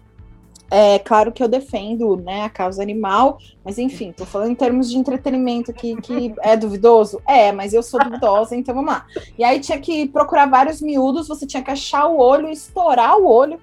É 0.71 1.01
claro 1.01 1.33
que 1.33 1.43
eu 1.43 1.49
defendo 1.49 2.17
né, 2.17 2.45
a 2.45 2.49
causa 2.49 2.81
animal, 2.81 3.39
mas 3.65 3.77
enfim, 3.77 4.13
tô 4.13 4.25
falando 4.25 4.53
em 4.53 4.55
termos 4.55 4.89
de 4.89 4.97
entretenimento 4.97 5.73
que, 5.73 6.01
que 6.01 6.33
é 6.43 6.57
duvidoso. 6.57 7.21
É, 7.27 7.51
mas 7.51 7.73
eu 7.75 7.83
sou 7.83 7.99
duvidosa, 7.99 8.55
então 8.55 8.73
vamos 8.75 8.93
lá. 8.93 9.05
E 9.37 9.43
aí 9.43 9.59
tinha 9.59 9.81
que 9.81 10.07
procurar 10.07 10.47
vários 10.47 10.81
miúdos, 10.81 11.27
você 11.27 11.45
tinha 11.45 11.63
que 11.63 11.73
achar 11.73 12.07
o 12.07 12.19
olho 12.19 12.49
estourar 12.49 13.19
o 13.19 13.27
olho. 13.27 13.61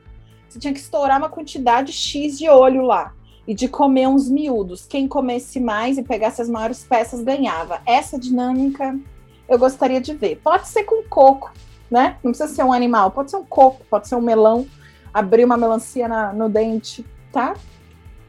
Você 0.50 0.60
tinha 0.60 0.74
que 0.74 0.80
estourar 0.80 1.18
uma 1.18 1.30
quantidade 1.30 1.94
X 1.94 2.38
de 2.38 2.50
olho 2.50 2.82
lá. 2.82 3.14
E 3.48 3.54
de 3.56 3.68
comer 3.68 4.08
uns 4.08 4.30
miúdos. 4.30 4.86
Quem 4.86 5.08
comesse 5.08 5.60
mais 5.60 5.98
e 5.98 6.04
pegasse 6.04 6.42
as 6.42 6.50
maiores 6.50 6.84
peças 6.84 7.22
ganhava. 7.24 7.82
Essa 7.86 8.20
dinâmica 8.20 9.00
eu 9.48 9.58
gostaria 9.58 10.02
de 10.02 10.14
ver. 10.14 10.42
Pode 10.44 10.68
ser 10.68 10.84
com 10.84 11.04
coco, 11.08 11.52
né? 11.90 12.18
Não 12.22 12.32
precisa 12.32 12.54
ser 12.54 12.64
um 12.64 12.74
animal, 12.74 13.10
pode 13.12 13.32
ser 13.32 13.38
um 13.38 13.46
coco, 13.46 13.86
pode 13.90 14.08
ser 14.08 14.16
um 14.16 14.22
melão. 14.22 14.68
Abrir 15.14 15.46
uma 15.46 15.56
melancia 15.56 16.08
na- 16.08 16.34
no 16.34 16.50
dente, 16.50 17.06
tá? 17.32 17.56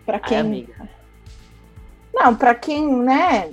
Pra 0.06 0.18
Ai, 0.22 0.28
quem. 0.28 0.38
amiga. 0.38 0.88
Não, 2.14 2.34
pra 2.34 2.54
quem, 2.54 2.86
né, 2.96 3.52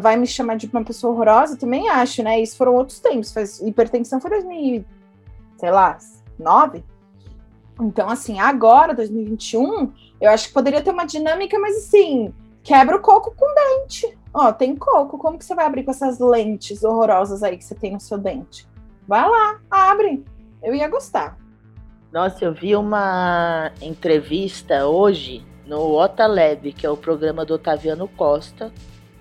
vai 0.00 0.16
me 0.16 0.26
chamar 0.26 0.56
de 0.56 0.66
uma 0.66 0.84
pessoa 0.84 1.12
horrorosa, 1.12 1.56
também 1.56 1.88
acho, 1.88 2.22
né? 2.22 2.40
Isso 2.40 2.56
foram 2.56 2.74
outros 2.74 3.00
tempos. 3.00 3.32
Faz, 3.32 3.60
hipertensão 3.60 4.20
foi 4.20 4.30
2000, 4.30 4.84
sei 5.56 5.70
lá, 5.70 5.98
9. 6.38 6.84
Então, 7.80 8.08
assim, 8.08 8.38
agora, 8.38 8.94
2021, 8.94 9.92
eu 10.20 10.30
acho 10.30 10.48
que 10.48 10.54
poderia 10.54 10.82
ter 10.82 10.90
uma 10.90 11.04
dinâmica, 11.04 11.58
mas 11.58 11.76
assim, 11.76 12.32
quebra 12.62 12.96
o 12.96 13.00
coco 13.00 13.34
com 13.36 13.46
dente. 13.54 14.18
Ó, 14.32 14.52
tem 14.52 14.76
coco, 14.76 15.18
como 15.18 15.38
que 15.38 15.44
você 15.44 15.54
vai 15.54 15.64
abrir 15.64 15.84
com 15.84 15.90
essas 15.90 16.18
lentes 16.18 16.82
horrorosas 16.84 17.42
aí 17.42 17.56
que 17.56 17.64
você 17.64 17.74
tem 17.74 17.92
no 17.92 18.00
seu 18.00 18.18
dente? 18.18 18.68
Vai 19.06 19.28
lá, 19.28 19.60
abre. 19.70 20.24
Eu 20.62 20.74
ia 20.74 20.88
gostar. 20.88 21.38
Nossa, 22.12 22.44
eu 22.44 22.52
vi 22.52 22.74
uma 22.74 23.70
entrevista 23.80 24.86
hoje 24.86 25.44
no 25.66 25.94
Otaleb, 25.98 26.72
que 26.72 26.86
é 26.86 26.90
o 26.90 26.96
programa 26.96 27.44
do 27.44 27.54
Otaviano 27.54 28.08
Costa, 28.08 28.72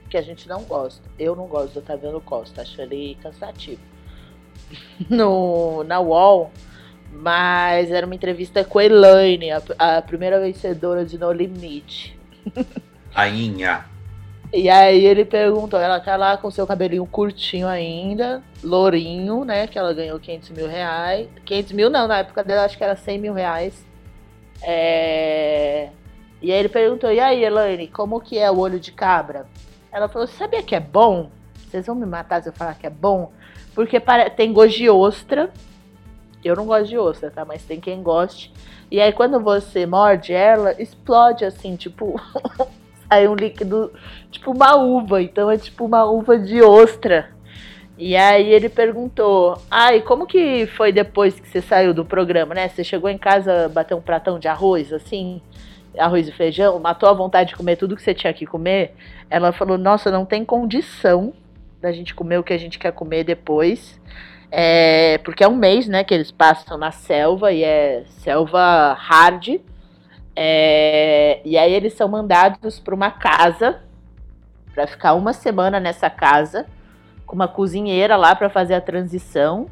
que 0.09 0.17
a 0.17 0.21
gente 0.21 0.47
não 0.47 0.63
gosta. 0.63 1.03
Eu 1.19 1.35
não 1.35 1.47
gosto 1.47 1.73
do 1.73 1.79
Otaviano 1.79 2.21
Costa, 2.21 2.61
acho 2.61 2.81
ele 2.81 3.17
cansativo. 3.21 3.81
No, 5.09 5.83
na 5.83 5.99
UOL, 6.01 6.51
mas 7.19 7.91
era 7.91 8.05
uma 8.05 8.15
entrevista 8.15 8.63
com 8.63 8.79
a 8.79 8.85
Elaine, 8.85 9.51
a, 9.51 9.61
a 9.79 10.01
primeira 10.01 10.39
vencedora 10.39 11.03
de 11.03 11.17
No 11.17 11.31
Limite. 11.31 12.17
Rainha. 13.11 13.85
E 14.53 14.69
aí 14.69 15.03
ele 15.05 15.25
perguntou, 15.25 15.79
ela 15.79 15.99
tá 15.99 16.15
lá 16.15 16.37
com 16.37 16.49
seu 16.49 16.65
cabelinho 16.65 17.05
curtinho 17.05 17.67
ainda, 17.67 18.41
lourinho, 18.63 19.43
né? 19.43 19.67
Que 19.67 19.77
ela 19.77 19.93
ganhou 19.93 20.19
500 20.19 20.49
mil 20.51 20.67
reais. 20.67 21.27
500 21.45 21.71
mil 21.73 21.89
não, 21.89 22.07
na 22.07 22.19
época 22.19 22.43
dela 22.43 22.63
acho 22.63 22.77
que 22.77 22.83
era 22.83 22.95
100 22.95 23.19
mil 23.19 23.33
reais. 23.33 23.85
É... 24.61 25.89
E 26.41 26.51
aí 26.51 26.59
ele 26.59 26.69
perguntou, 26.69 27.11
e 27.11 27.19
aí, 27.19 27.43
Elaine, 27.43 27.87
como 27.87 28.21
que 28.21 28.37
é 28.37 28.49
o 28.49 28.59
olho 28.59 28.79
de 28.79 28.91
cabra? 28.91 29.47
Ela 29.91 30.07
falou, 30.07 30.27
sabia 30.27 30.63
que 30.63 30.75
é 30.75 30.79
bom? 30.79 31.29
Vocês 31.55 31.85
vão 31.85 31.95
me 31.95 32.05
matar 32.05 32.41
se 32.41 32.49
eu 32.49 32.53
falar 32.53 32.75
que 32.75 32.87
é 32.87 32.91
bom? 32.91 33.31
Porque 33.73 33.99
para... 33.99 34.29
tem 34.29 34.53
gosto 34.53 34.77
de 34.77 34.89
ostra. 34.89 35.51
Eu 36.43 36.55
não 36.55 36.65
gosto 36.65 36.87
de 36.87 36.97
ostra, 36.97 37.31
tá? 37.31 37.43
Mas 37.43 37.63
tem 37.63 37.79
quem 37.79 38.01
goste. 38.01 38.51
E 38.89 39.01
aí 39.01 39.11
quando 39.11 39.39
você 39.39 39.85
morde 39.85 40.33
ela, 40.33 40.79
explode 40.81 41.45
assim, 41.45 41.75
tipo... 41.75 42.19
sai 43.09 43.27
um 43.27 43.35
líquido, 43.35 43.91
tipo 44.29 44.51
uma 44.51 44.75
uva. 44.75 45.21
Então 45.21 45.49
é 45.49 45.57
tipo 45.57 45.85
uma 45.85 46.05
uva 46.05 46.37
de 46.37 46.61
ostra. 46.61 47.29
E 47.97 48.15
aí 48.15 48.51
ele 48.53 48.69
perguntou: 48.69 49.59
Ai, 49.71 50.01
como 50.01 50.27
que 50.27 50.67
foi 50.67 50.91
depois 50.91 51.39
que 51.39 51.47
você 51.47 51.61
saiu 51.61 51.93
do 51.93 52.05
programa, 52.05 52.53
né? 52.53 52.67
Você 52.67 52.83
chegou 52.83 53.09
em 53.09 53.17
casa, 53.17 53.67
bateu 53.69 53.97
um 53.97 54.01
pratão 54.01 54.37
de 54.37 54.47
arroz, 54.47 54.93
assim, 54.93 55.41
arroz 55.97 56.27
e 56.27 56.31
feijão, 56.31 56.77
matou 56.79 57.09
a 57.09 57.13
vontade 57.13 57.49
de 57.49 57.55
comer 57.55 57.75
tudo 57.75 57.95
que 57.95 58.03
você 58.03 58.13
tinha 58.13 58.33
que 58.33 58.45
comer? 58.45 58.93
Ela 59.29 59.51
falou: 59.51 59.77
Nossa, 59.77 60.11
não 60.11 60.25
tem 60.25 60.45
condição 60.45 61.33
da 61.81 61.91
gente 61.91 62.13
comer 62.13 62.37
o 62.37 62.43
que 62.43 62.53
a 62.53 62.57
gente 62.57 62.77
quer 62.77 62.91
comer 62.91 63.23
depois. 63.23 63.99
É, 64.51 65.17
porque 65.19 65.43
é 65.43 65.47
um 65.47 65.55
mês, 65.55 65.87
né, 65.87 66.03
que 66.03 66.13
eles 66.13 66.31
passam 66.31 66.77
na 66.77 66.91
selva 66.91 67.51
e 67.51 67.63
é 67.63 68.03
selva 68.07 68.93
hard. 68.93 69.59
É, 70.35 71.41
e 71.43 71.57
aí 71.57 71.73
eles 71.73 71.93
são 71.93 72.07
mandados 72.07 72.79
para 72.79 72.93
uma 72.93 73.09
casa 73.11 73.81
para 74.73 74.85
ficar 74.85 75.15
uma 75.15 75.33
semana 75.33 75.79
nessa 75.79 76.09
casa 76.09 76.67
com 77.25 77.35
uma 77.35 77.47
cozinheira 77.47 78.15
lá 78.15 78.35
para 78.35 78.49
fazer 78.49 78.75
a 78.75 78.81
transição. 78.81 79.67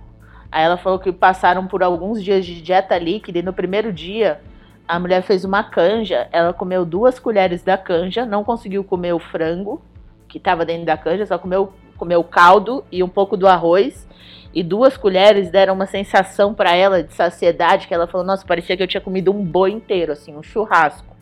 Aí 0.52 0.64
ela 0.64 0.78
falou 0.78 0.98
que 0.98 1.12
passaram 1.12 1.68
por 1.68 1.84
alguns 1.84 2.24
dias 2.24 2.46
de 2.46 2.62
dieta 2.62 2.98
líquida 2.98 3.40
e 3.40 3.44
no 3.44 3.54
primeiro 3.54 3.94
dia 3.94 4.42
a 4.88 5.00
mulher 5.00 5.22
fez 5.22 5.46
uma 5.46 5.64
canja. 5.64 6.28
Ela 6.32 6.54
comeu 6.54 6.86
duas 6.86 7.20
colheres 7.20 7.64
da 7.64 7.78
canja, 7.78 8.26
não 8.26 8.44
conseguiu 8.44 8.84
comer 8.84 9.14
o 9.14 9.20
frango 9.20 9.82
que 10.28 10.38
estava 10.38 10.66
dentro 10.66 10.86
da 10.86 10.98
canja, 10.98 11.26
só 11.26 11.38
comeu, 11.38 11.72
comeu 11.98 12.24
caldo 12.24 12.84
e 12.92 13.04
um 13.04 13.10
pouco 13.10 13.38
do 13.38 13.48
arroz. 13.48 14.08
E 14.56 14.64
duas 14.64 14.96
colheres 14.96 15.52
deram 15.52 15.74
uma 15.74 15.86
sensação 15.86 16.54
para 16.54 16.74
ela 16.74 17.04
de 17.04 17.14
saciedade 17.14 17.90
que 17.90 17.94
ela 17.94 18.08
falou: 18.08 18.26
Nossa, 18.26 18.48
parecia 18.48 18.78
que 18.78 18.82
eu 18.82 18.88
tinha 18.88 19.02
comido 19.02 19.30
um 19.30 19.44
boi 19.44 19.72
inteiro, 19.72 20.14
assim, 20.14 20.34
um 20.34 20.42
churrasco. 20.42 21.14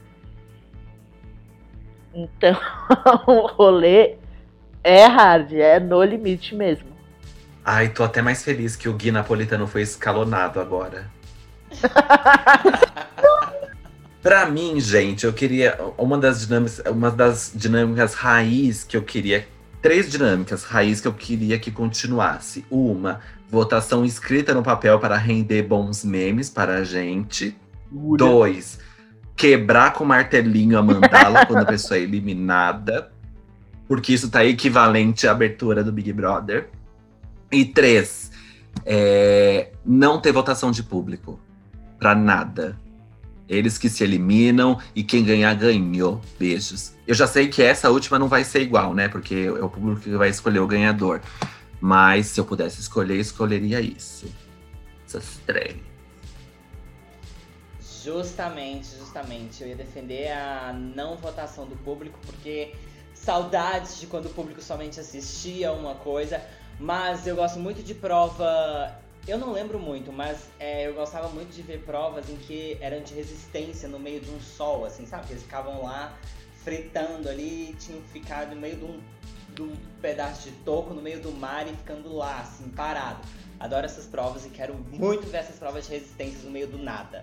Então, 2.13 2.56
o 3.25 3.48
rolê 3.48 4.18
é 4.84 5.08
hard, 5.08 5.52
é 5.54 5.80
no 5.80 6.04
limite 6.04 6.54
mesmo. 6.54 6.94
Ai, 7.66 7.90
tô 7.90 8.04
até 8.04 8.22
mais 8.22 8.44
feliz 8.44 8.75
que 8.75 8.88
o 8.88 8.94
Gui 8.94 9.12
Napolitano 9.12 9.66
foi 9.66 9.82
escalonado 9.82 10.60
agora. 10.62 11.10
Pra 14.22 14.46
mim, 14.46 14.80
gente, 14.80 15.25
eu 15.25 15.34
queria. 15.34 15.78
Uma 15.98 16.20
das 16.20 16.46
dinâmicas, 16.46 16.84
uma 16.86 17.10
das 17.10 17.52
dinâmicas 17.54 18.13
raiz 18.13 18.84
que 18.84 18.96
eu 18.96 19.02
queria. 19.02 19.48
Três 19.84 20.10
dinâmicas 20.10 20.63
raiz 20.63 21.02
que 21.02 21.08
eu 21.10 21.13
queria 21.13 21.60
que 21.60 21.70
continuasse. 21.70 22.66
Uma, 22.72 23.20
votação 23.50 24.06
escrita 24.06 24.54
no 24.54 24.63
papel 24.63 24.98
para 24.98 25.18
render 25.18 25.63
bons 25.63 26.06
memes 26.06 26.50
para 26.50 26.77
a 26.77 26.84
gente. 26.86 27.53
Dois, 27.92 28.79
quebrar 29.36 29.92
com 29.92 30.05
martelinho 30.05 30.79
a 30.79 30.81
mandala 30.81 31.44
quando 31.46 31.64
a 31.64 31.66
pessoa 31.66 31.98
é 31.98 32.01
eliminada. 32.03 33.12
Porque 33.86 34.14
isso 34.14 34.31
tá 34.31 34.46
equivalente 34.46 35.27
à 35.27 35.31
abertura 35.31 35.84
do 35.84 35.92
Big 35.92 36.14
Brother. 36.14 36.70
E 37.51 37.66
três, 37.66 38.31
é, 38.86 39.74
não 39.86 40.22
ter 40.22 40.31
votação 40.31 40.72
de 40.72 40.81
público. 40.81 41.42
Pra 42.00 42.16
nada. 42.16 42.79
Eles 43.48 43.77
que 43.77 43.90
se 43.90 44.03
eliminam 44.03 44.79
e 44.96 45.03
quem 45.03 45.24
ganhar, 45.24 45.53
ganhou. 45.53 46.22
Beijos. 46.40 46.94
Eu 47.06 47.14
já 47.14 47.27
sei 47.27 47.48
que 47.48 47.62
essa 47.62 47.90
última 47.90 48.18
não 48.18 48.27
vai 48.27 48.44
ser 48.44 48.62
igual, 48.62 48.94
né? 48.94 49.08
Porque 49.10 49.36
é 49.36 49.64
o 49.64 49.70
público 49.70 50.01
que 50.01 50.10
vai 50.12 50.29
escolher 50.29 50.60
o 50.60 50.68
ganhador. 50.68 51.22
Mas 51.79 52.27
se 52.27 52.40
eu 52.40 52.46
pudesse 52.46 52.79
escolher, 52.79 53.20
escolheria 53.20 53.82
isso. 53.82 54.25
Essas 55.06 55.40
três. 55.46 55.75
Justamente, 58.03 58.88
justamente. 58.98 59.62
Eu 59.62 59.70
ia 59.70 59.75
defender 59.75 60.32
a 60.32 60.74
não 60.74 61.18
votação 61.18 61.66
do 61.66 61.75
público, 61.75 62.18
porque 62.25 62.74
saudades 63.14 64.00
de 64.00 64.08
quando 64.08 64.25
o 64.25 64.29
público 64.29 64.62
somente 64.62 65.00
assistia 65.00 65.72
uma 65.72 65.96
coisa. 65.96 66.42
Mas 66.79 67.27
eu 67.27 67.36
gosto 67.36 67.60
muito 67.60 67.84
de 67.84 67.94
prova. 67.94 69.02
Eu 69.25 69.38
não 69.38 69.53
lembro 69.53 69.79
muito, 69.79 70.12
mas 70.12 70.50
é, 70.59 70.86
eu 70.88 70.94
gostava 70.94 71.29
muito 71.29 71.53
de 71.53 71.62
ver 71.62 71.79
provas 71.83 72.29
em 72.29 72.36
que 72.36 72.77
eram 72.81 73.01
de 73.01 73.14
resistência 73.14 73.88
no 73.88 73.98
meio 73.98 74.20
de 74.20 74.29
um 74.29 74.40
sol, 74.42 74.83
assim, 74.83 75.05
sabe? 75.05 75.27
Eles 75.29 75.44
ficavam 75.44 75.81
lá 75.83 76.14
fritando 76.64 77.29
ali, 77.29 77.74
tinham 77.79 78.01
ficado 78.01 78.53
no 78.53 78.59
meio 78.59 78.75
de 78.75 78.83
um, 78.83 79.00
de 79.55 79.62
um 79.62 79.74
pedaço 80.01 80.50
de 80.50 80.55
toco 80.57 80.94
no 80.94 81.01
meio 81.01 81.22
do 81.22 81.31
mar 81.31 81.66
e 81.66 81.72
ficando 81.72 82.14
lá, 82.14 82.42
assim, 82.42 82.68
parado. 82.70 83.22
Adoro 83.59 83.86
essas 83.86 84.05
provas 84.05 84.46
e 84.46 84.50
quero 84.50 84.75
muito 84.92 85.25
ver 85.27 85.38
essas 85.38 85.57
provas 85.57 85.88
de 85.88 85.94
resistência 85.94 86.44
no 86.44 86.51
meio 86.51 86.68
do 86.68 86.77
nada. 86.77 87.22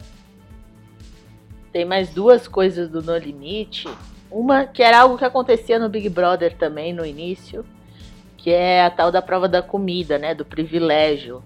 Tem 1.70 1.84
mais 1.84 2.08
duas 2.08 2.48
coisas 2.48 2.88
do 2.88 3.02
No 3.02 3.16
Limite. 3.18 3.88
Uma 4.30 4.64
que 4.64 4.82
era 4.82 5.00
algo 5.00 5.18
que 5.18 5.24
acontecia 5.24 5.78
no 5.78 5.88
Big 5.88 6.08
Brother 6.08 6.56
também 6.56 6.94
no 6.94 7.04
início, 7.04 7.64
que 8.38 8.50
é 8.50 8.84
a 8.84 8.90
tal 8.90 9.12
da 9.12 9.20
prova 9.20 9.46
da 9.46 9.60
comida, 9.60 10.18
né? 10.18 10.34
Do 10.34 10.46
privilégio. 10.46 11.42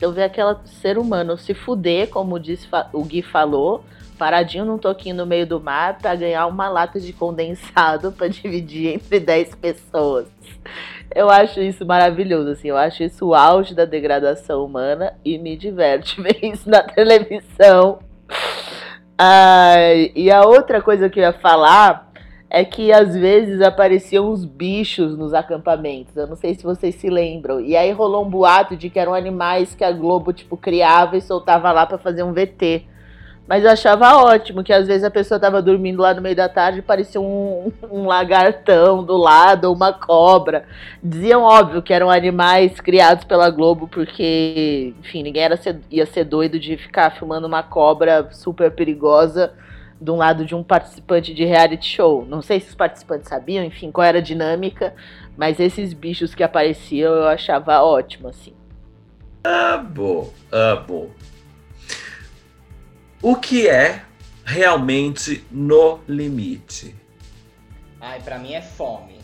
Então 0.00 0.12
ver 0.12 0.22
aquela 0.22 0.58
ser 0.64 0.96
humano 0.96 1.36
se 1.36 1.52
fuder, 1.52 2.08
como 2.08 2.40
disse, 2.40 2.66
o 2.90 3.04
Gui 3.04 3.20
falou, 3.20 3.84
paradinho 4.16 4.64
num 4.64 4.78
toquinho 4.78 5.14
no 5.14 5.26
meio 5.26 5.46
do 5.46 5.60
mar 5.60 5.98
para 5.98 6.14
ganhar 6.14 6.46
uma 6.46 6.70
lata 6.70 6.98
de 6.98 7.12
condensado 7.12 8.10
para 8.10 8.26
dividir 8.26 8.94
entre 8.94 9.20
10 9.20 9.56
pessoas. 9.56 10.26
Eu 11.14 11.28
acho 11.28 11.60
isso 11.60 11.84
maravilhoso, 11.84 12.48
assim, 12.48 12.68
eu 12.68 12.78
acho 12.78 13.02
isso 13.02 13.26
o 13.26 13.34
auge 13.34 13.74
da 13.74 13.84
degradação 13.84 14.64
humana 14.64 15.12
e 15.22 15.36
me 15.36 15.54
diverte 15.54 16.16
ver 16.22 16.38
isso 16.42 16.70
na 16.70 16.82
televisão. 16.82 17.98
Ai, 19.18 20.12
e 20.16 20.30
a 20.30 20.46
outra 20.46 20.80
coisa 20.80 21.10
que 21.10 21.20
eu 21.20 21.24
ia 21.24 21.32
falar 21.34 22.09
é 22.50 22.64
que 22.64 22.92
às 22.92 23.14
vezes 23.14 23.62
apareciam 23.62 24.28
uns 24.28 24.44
bichos 24.44 25.16
nos 25.16 25.32
acampamentos. 25.32 26.16
Eu 26.16 26.26
não 26.26 26.34
sei 26.34 26.54
se 26.54 26.64
vocês 26.64 26.96
se 26.96 27.08
lembram. 27.08 27.60
E 27.60 27.76
aí 27.76 27.92
rolou 27.92 28.26
um 28.26 28.28
boato 28.28 28.76
de 28.76 28.90
que 28.90 28.98
eram 28.98 29.14
animais 29.14 29.72
que 29.72 29.84
a 29.84 29.92
Globo 29.92 30.32
tipo 30.32 30.56
criava 30.56 31.16
e 31.16 31.20
soltava 31.20 31.70
lá 31.70 31.86
para 31.86 31.96
fazer 31.96 32.24
um 32.24 32.32
VT. 32.32 32.86
Mas 33.46 33.64
eu 33.64 33.70
achava 33.70 34.16
ótimo 34.16 34.64
que 34.64 34.72
às 34.72 34.86
vezes 34.86 35.04
a 35.04 35.10
pessoa 35.10 35.38
tava 35.38 35.62
dormindo 35.62 36.02
lá 36.02 36.12
no 36.12 36.20
meio 36.20 36.36
da 36.36 36.48
tarde 36.48 36.80
e 36.80 36.82
parecia 36.82 37.20
um, 37.20 37.72
um 37.90 38.06
lagartão 38.06 39.04
do 39.04 39.16
lado, 39.16 39.66
ou 39.66 39.74
uma 39.74 39.92
cobra. 39.92 40.64
Diziam, 41.02 41.42
óbvio, 41.42 41.82
que 41.82 41.92
eram 41.92 42.10
animais 42.10 42.80
criados 42.80 43.24
pela 43.24 43.48
Globo, 43.50 43.88
porque, 43.88 44.92
enfim, 45.00 45.22
ninguém 45.22 45.44
era 45.44 45.58
ia 45.90 46.06
ser 46.06 46.24
doido 46.24 46.58
de 46.58 46.76
ficar 46.76 47.10
filmando 47.10 47.46
uma 47.46 47.62
cobra 47.62 48.28
super 48.32 48.72
perigosa 48.72 49.52
de 50.00 50.10
um 50.10 50.16
lado 50.16 50.44
de 50.44 50.54
um 50.54 50.62
participante 50.62 51.34
de 51.34 51.44
reality 51.44 51.86
show. 51.86 52.24
Não 52.24 52.40
sei 52.40 52.60
se 52.60 52.68
os 52.68 52.74
participantes 52.74 53.28
sabiam, 53.28 53.64
enfim, 53.64 53.90
qual 53.90 54.06
era 54.06 54.18
a 54.18 54.22
dinâmica, 54.22 54.94
mas 55.36 55.60
esses 55.60 55.92
bichos 55.92 56.34
que 56.34 56.42
apareciam 56.42 57.14
eu 57.14 57.28
achava 57.28 57.82
ótimo, 57.82 58.28
assim. 58.28 58.54
Amo, 59.44 60.32
amo. 60.50 61.14
O 63.22 63.36
que 63.36 63.68
é 63.68 64.02
realmente 64.44 65.44
no 65.50 66.00
limite? 66.08 66.94
Ai, 68.00 68.20
pra 68.22 68.38
mim 68.38 68.54
é 68.54 68.62
fome. 68.62 69.20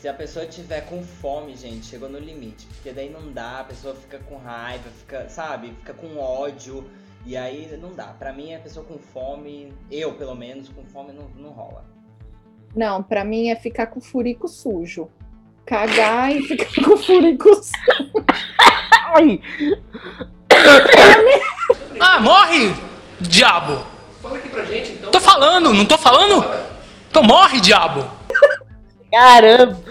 Se 0.00 0.08
a 0.08 0.14
pessoa 0.14 0.46
tiver 0.46 0.82
com 0.82 1.02
fome, 1.02 1.54
gente, 1.56 1.84
chegou 1.84 2.08
no 2.08 2.18
limite. 2.18 2.66
Porque 2.66 2.92
daí 2.92 3.10
não 3.10 3.32
dá, 3.32 3.60
a 3.60 3.64
pessoa 3.64 3.94
fica 3.94 4.18
com 4.20 4.38
raiva, 4.38 4.88
fica, 4.98 5.28
sabe, 5.28 5.74
fica 5.80 5.92
com 5.92 6.16
ódio. 6.16 6.88
E 7.26 7.36
aí 7.36 7.76
não 7.80 7.94
dá. 7.94 8.06
Pra 8.06 8.32
mim, 8.32 8.54
a 8.54 8.58
pessoa 8.58 8.84
com 8.84 8.98
fome, 8.98 9.72
eu 9.90 10.14
pelo 10.14 10.34
menos, 10.34 10.68
com 10.68 10.84
fome 10.84 11.12
não, 11.12 11.28
não 11.36 11.50
rola. 11.50 11.84
Não, 12.74 13.02
pra 13.02 13.24
mim 13.24 13.48
é 13.48 13.56
ficar 13.56 13.86
com 13.88 14.00
furico 14.00 14.48
sujo. 14.48 15.10
Cagar 15.66 16.34
e 16.34 16.42
ficar 16.42 16.82
com 16.84 16.96
furico 16.96 17.48
sujo. 17.54 18.24
Ai! 19.14 19.40
Ah, 22.00 22.20
morre, 22.20 22.74
diabo! 23.20 23.84
Fala 24.22 24.36
aqui 24.36 24.48
pra 24.48 24.64
gente, 24.64 24.92
então. 24.92 25.10
Tô 25.10 25.20
falando, 25.20 25.72
não 25.72 25.84
tô 25.84 25.98
falando? 25.98 26.44
Então 27.10 27.22
morre, 27.22 27.60
diabo! 27.60 28.08
Caramba! 29.10 29.89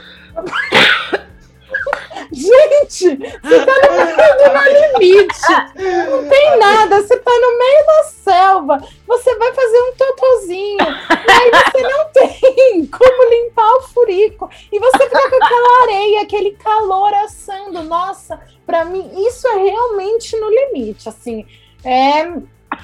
Gente, 2.39 3.17
você 3.43 3.65
tá 3.65 3.73
no 3.83 3.95
meio 4.05 4.37
do 4.37 4.99
limite. 5.03 6.09
Não 6.09 6.29
tem 6.29 6.57
nada, 6.57 7.01
você 7.01 7.17
tá 7.17 7.31
no 7.31 7.57
meio 7.57 7.85
da 7.85 8.03
selva. 8.03 8.87
Você 9.05 9.35
vai 9.35 9.53
fazer 9.53 9.79
um 9.81 9.93
totozinho. 9.95 10.77
E 10.79 11.31
aí 11.31 11.51
você 11.51 11.81
não 11.81 12.05
tem 12.13 12.85
como 12.85 13.29
limpar 13.29 13.73
o 13.73 13.81
furico. 13.81 14.49
E 14.71 14.79
você 14.79 14.99
fica 14.99 15.29
com 15.29 15.35
aquela 15.35 15.83
areia, 15.83 16.21
aquele 16.21 16.51
calor 16.51 17.13
assando. 17.15 17.83
Nossa, 17.83 18.39
pra 18.65 18.85
mim, 18.85 19.11
isso 19.27 19.45
é 19.47 19.57
realmente 19.57 20.37
no 20.37 20.49
limite. 20.49 21.09
Assim, 21.09 21.45
é 21.83 22.25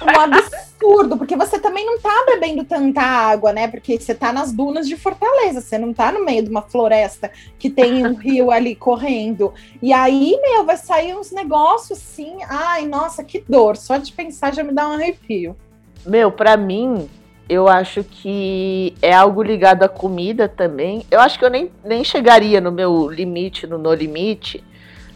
um 0.04 0.20
absurdo, 0.20 1.16
porque 1.16 1.36
você 1.36 1.58
também 1.58 1.84
não 1.86 1.98
tá 1.98 2.24
bebendo 2.26 2.64
tanta 2.64 3.00
água, 3.00 3.52
né? 3.52 3.68
Porque 3.68 3.98
você 3.98 4.14
tá 4.14 4.32
nas 4.32 4.52
dunas 4.52 4.88
de 4.88 4.96
Fortaleza, 4.96 5.60
você 5.60 5.78
não 5.78 5.92
tá 5.92 6.12
no 6.12 6.24
meio 6.24 6.42
de 6.42 6.50
uma 6.50 6.62
floresta 6.62 7.30
que 7.58 7.70
tem 7.70 8.06
um 8.06 8.14
rio 8.18 8.50
ali 8.50 8.74
correndo. 8.74 9.52
E 9.80 9.92
aí, 9.92 10.38
meu, 10.42 10.64
vai 10.64 10.76
sair 10.76 11.14
uns 11.16 11.30
negócios 11.30 11.98
assim. 11.98 12.36
Ai, 12.48 12.86
nossa, 12.86 13.24
que 13.24 13.44
dor. 13.48 13.76
Só 13.76 13.96
de 13.96 14.12
pensar 14.12 14.54
já 14.54 14.62
me 14.62 14.72
dá 14.72 14.88
um 14.88 14.92
arrepio. 14.92 15.56
Meu, 16.04 16.30
pra 16.30 16.56
mim, 16.56 17.08
eu 17.48 17.68
acho 17.68 18.04
que 18.04 18.94
é 19.00 19.12
algo 19.12 19.42
ligado 19.42 19.82
à 19.82 19.88
comida 19.88 20.48
também. 20.48 21.06
Eu 21.10 21.20
acho 21.20 21.38
que 21.38 21.44
eu 21.44 21.50
nem, 21.50 21.70
nem 21.84 22.04
chegaria 22.04 22.60
no 22.60 22.72
meu 22.72 23.08
limite, 23.08 23.66
no 23.66 23.78
no 23.78 23.92
limite, 23.94 24.62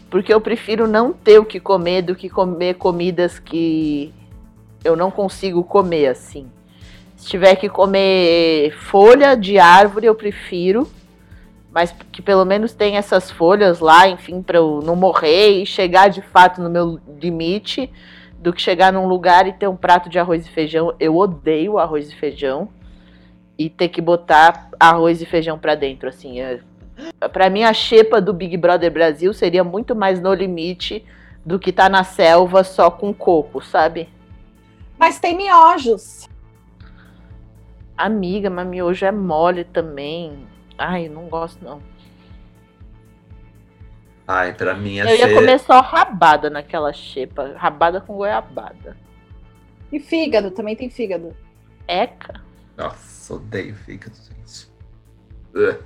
porque 0.09 0.33
eu 0.33 0.41
prefiro 0.41 0.87
não 0.87 1.13
ter 1.13 1.39
o 1.39 1.45
que 1.45 1.59
comer 1.59 2.01
do 2.01 2.15
que 2.15 2.29
comer 2.29 2.75
comidas 2.75 3.39
que 3.39 4.13
eu 4.83 4.95
não 4.95 5.11
consigo 5.11 5.63
comer 5.63 6.07
assim. 6.07 6.49
Se 7.15 7.27
tiver 7.27 7.55
que 7.55 7.69
comer 7.69 8.71
folha 8.71 9.35
de 9.35 9.59
árvore, 9.59 10.07
eu 10.07 10.15
prefiro, 10.15 10.87
mas 11.71 11.93
que 12.11 12.21
pelo 12.21 12.43
menos 12.43 12.73
tenha 12.73 12.99
essas 12.99 13.29
folhas 13.29 13.79
lá, 13.79 14.07
enfim, 14.07 14.41
para 14.41 14.57
eu 14.57 14.81
não 14.83 14.95
morrer 14.95 15.61
e 15.61 15.65
chegar 15.65 16.09
de 16.09 16.21
fato 16.21 16.61
no 16.61 16.69
meu 16.69 16.99
limite, 17.21 17.91
do 18.39 18.51
que 18.51 18.61
chegar 18.61 18.91
num 18.91 19.05
lugar 19.05 19.47
e 19.47 19.53
ter 19.53 19.67
um 19.67 19.75
prato 19.75 20.09
de 20.09 20.17
arroz 20.17 20.45
e 20.47 20.49
feijão. 20.49 20.95
Eu 20.99 21.15
odeio 21.15 21.77
arroz 21.77 22.09
e 22.09 22.15
feijão 22.15 22.69
e 23.57 23.69
ter 23.69 23.89
que 23.89 24.01
botar 24.01 24.69
arroz 24.79 25.21
e 25.21 25.25
feijão 25.25 25.59
para 25.59 25.75
dentro, 25.75 26.09
assim. 26.09 26.41
É... 26.41 26.59
Para 27.31 27.51
mim, 27.51 27.63
a 27.63 27.71
xepa 27.71 28.19
do 28.19 28.33
Big 28.33 28.57
Brother 28.57 28.91
Brasil 28.91 29.31
seria 29.31 29.63
muito 29.63 29.95
mais 29.95 30.19
no 30.19 30.33
limite 30.33 31.05
do 31.45 31.59
que 31.59 31.71
tá 31.71 31.87
na 31.87 32.03
selva 32.03 32.63
só 32.63 32.89
com 32.89 33.13
coco, 33.13 33.61
sabe? 33.61 34.09
Mas 35.01 35.19
tem 35.19 35.35
miojos. 35.35 36.29
Amiga, 37.97 38.51
mas 38.51 38.67
miojo 38.67 39.03
é 39.03 39.11
mole 39.11 39.63
também. 39.63 40.47
Ai, 40.77 41.09
não 41.09 41.27
gosto 41.27 41.57
não. 41.65 41.81
Ai, 44.27 44.53
pra 44.53 44.75
mim 44.75 44.93
ia 44.97 45.03
Eu 45.09 45.15
ia 45.15 45.27
ser- 45.27 45.33
comer 45.33 45.59
só 45.59 45.81
rabada 45.81 46.51
naquela 46.51 46.93
xepa. 46.93 47.55
Rabada 47.57 47.99
com 47.99 48.15
goiabada. 48.15 48.95
E 49.91 49.99
fígado, 49.99 50.51
também 50.51 50.75
tem 50.75 50.87
fígado. 50.91 51.35
Eca. 51.87 52.39
Nossa, 52.77 53.33
odeio 53.33 53.73
fígado, 53.73 54.15
gente. 54.15 54.71
Ugh. 55.55 55.83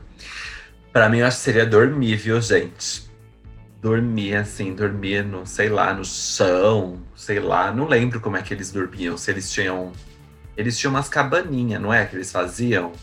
Pra 0.91 1.08
mim, 1.08 1.19
eu 1.19 1.25
acho 1.28 1.38
que 1.38 1.43
seria 1.43 1.65
dormir, 1.65 2.17
viu, 2.17 2.39
gente? 2.41 3.04
Dormir, 3.81 4.35
assim, 4.35 4.73
dormir 4.73 5.23
no, 5.23 5.45
sei 5.45 5.69
lá, 5.69 5.93
no 5.93 6.03
chão, 6.03 6.99
sei 7.15 7.39
lá. 7.39 7.71
Não 7.71 7.88
lembro 7.88 8.19
como 8.19 8.38
é 8.38 8.41
que 8.41 8.53
eles 8.53 8.71
dormiam. 8.71 9.17
Se 9.17 9.31
eles 9.31 9.51
tinham. 9.51 9.91
Eles 10.57 10.77
tinham 10.77 10.93
umas 10.93 11.09
cabaninhas, 11.09 11.81
não 11.81 11.93
é? 11.93 12.05
Que 12.05 12.15
eles 12.15 12.31
faziam. 12.31 12.93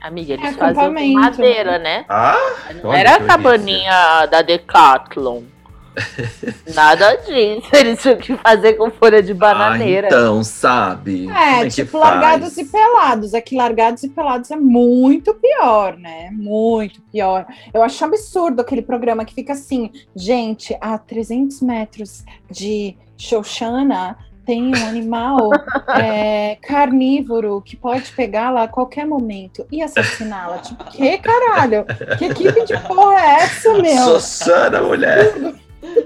Amiga, 0.00 0.32
eles 0.32 0.46
É 0.46 0.52
faziam 0.52 0.94
com 0.94 1.12
madeira, 1.12 1.78
né? 1.78 2.06
Ah! 2.08 2.36
Não 2.82 2.92
era 2.92 3.16
a 3.16 3.24
cabaninha 3.24 4.26
da 4.26 4.40
Decathlon. 4.40 5.42
Nada 6.74 7.14
disso. 7.16 7.68
Eles 7.72 8.00
tinham 8.00 8.16
que 8.16 8.36
fazer 8.36 8.74
com 8.74 8.90
folha 8.90 9.22
de 9.22 9.34
bananeira. 9.34 10.06
Ah, 10.06 10.10
então, 10.10 10.44
sabe? 10.44 11.24
Como 11.26 11.36
É, 11.38 11.64
que 11.64 11.70
tipo 11.70 11.98
faz? 11.98 12.04
largados 12.14 12.56
e 12.58 12.64
pelados. 12.64 13.34
Aqui 13.34 13.56
largados 13.56 14.02
e 14.02 14.08
pelados 14.08 14.50
é 14.50 14.56
muito 14.56 15.34
pior, 15.34 15.96
né? 15.96 16.30
Muito 16.32 17.00
pior. 17.12 17.46
Eu 17.72 17.82
acho 17.82 18.04
absurdo 18.04 18.60
aquele 18.60 18.82
programa 18.82 19.24
que 19.24 19.34
fica 19.34 19.52
assim, 19.52 19.90
gente, 20.14 20.76
a 20.80 20.98
300 20.98 21.60
metros 21.62 22.24
de 22.50 22.96
Xoxana 23.16 24.16
tem 24.46 24.74
um 24.74 24.88
animal 24.88 25.50
é, 26.02 26.56
carnívoro 26.62 27.60
que 27.64 27.76
pode 27.76 28.10
pegá-la 28.12 28.64
a 28.64 28.68
qualquer 28.68 29.06
momento 29.06 29.64
e 29.70 29.80
assassiná-la. 29.82 30.58
Tipo, 30.58 30.84
que 30.84 31.18
caralho? 31.18 31.84
Que 32.18 32.24
equipe 32.24 32.64
de 32.64 32.76
porra 32.80 33.20
é 33.20 33.34
essa, 33.42 33.72
meu? 33.74 33.96
Xoxana, 34.04 34.80
mulher. 34.82 35.32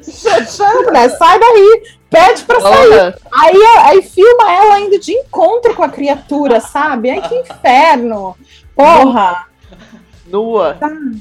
Xoxana, 0.02 0.82
mulher, 0.82 1.10
sai 1.16 1.38
daí, 1.38 1.82
pede 2.10 2.44
pra 2.44 2.60
sair. 2.60 3.14
Aí, 3.32 3.62
aí 3.82 4.02
filma 4.02 4.52
ela 4.52 4.80
indo 4.80 4.98
de 4.98 5.12
encontro 5.12 5.74
com 5.74 5.82
a 5.82 5.88
criatura, 5.88 6.60
sabe? 6.60 7.10
Ai, 7.10 7.20
que 7.20 7.34
inferno. 7.34 8.36
Porra. 8.74 9.46
Nua. 10.34 10.76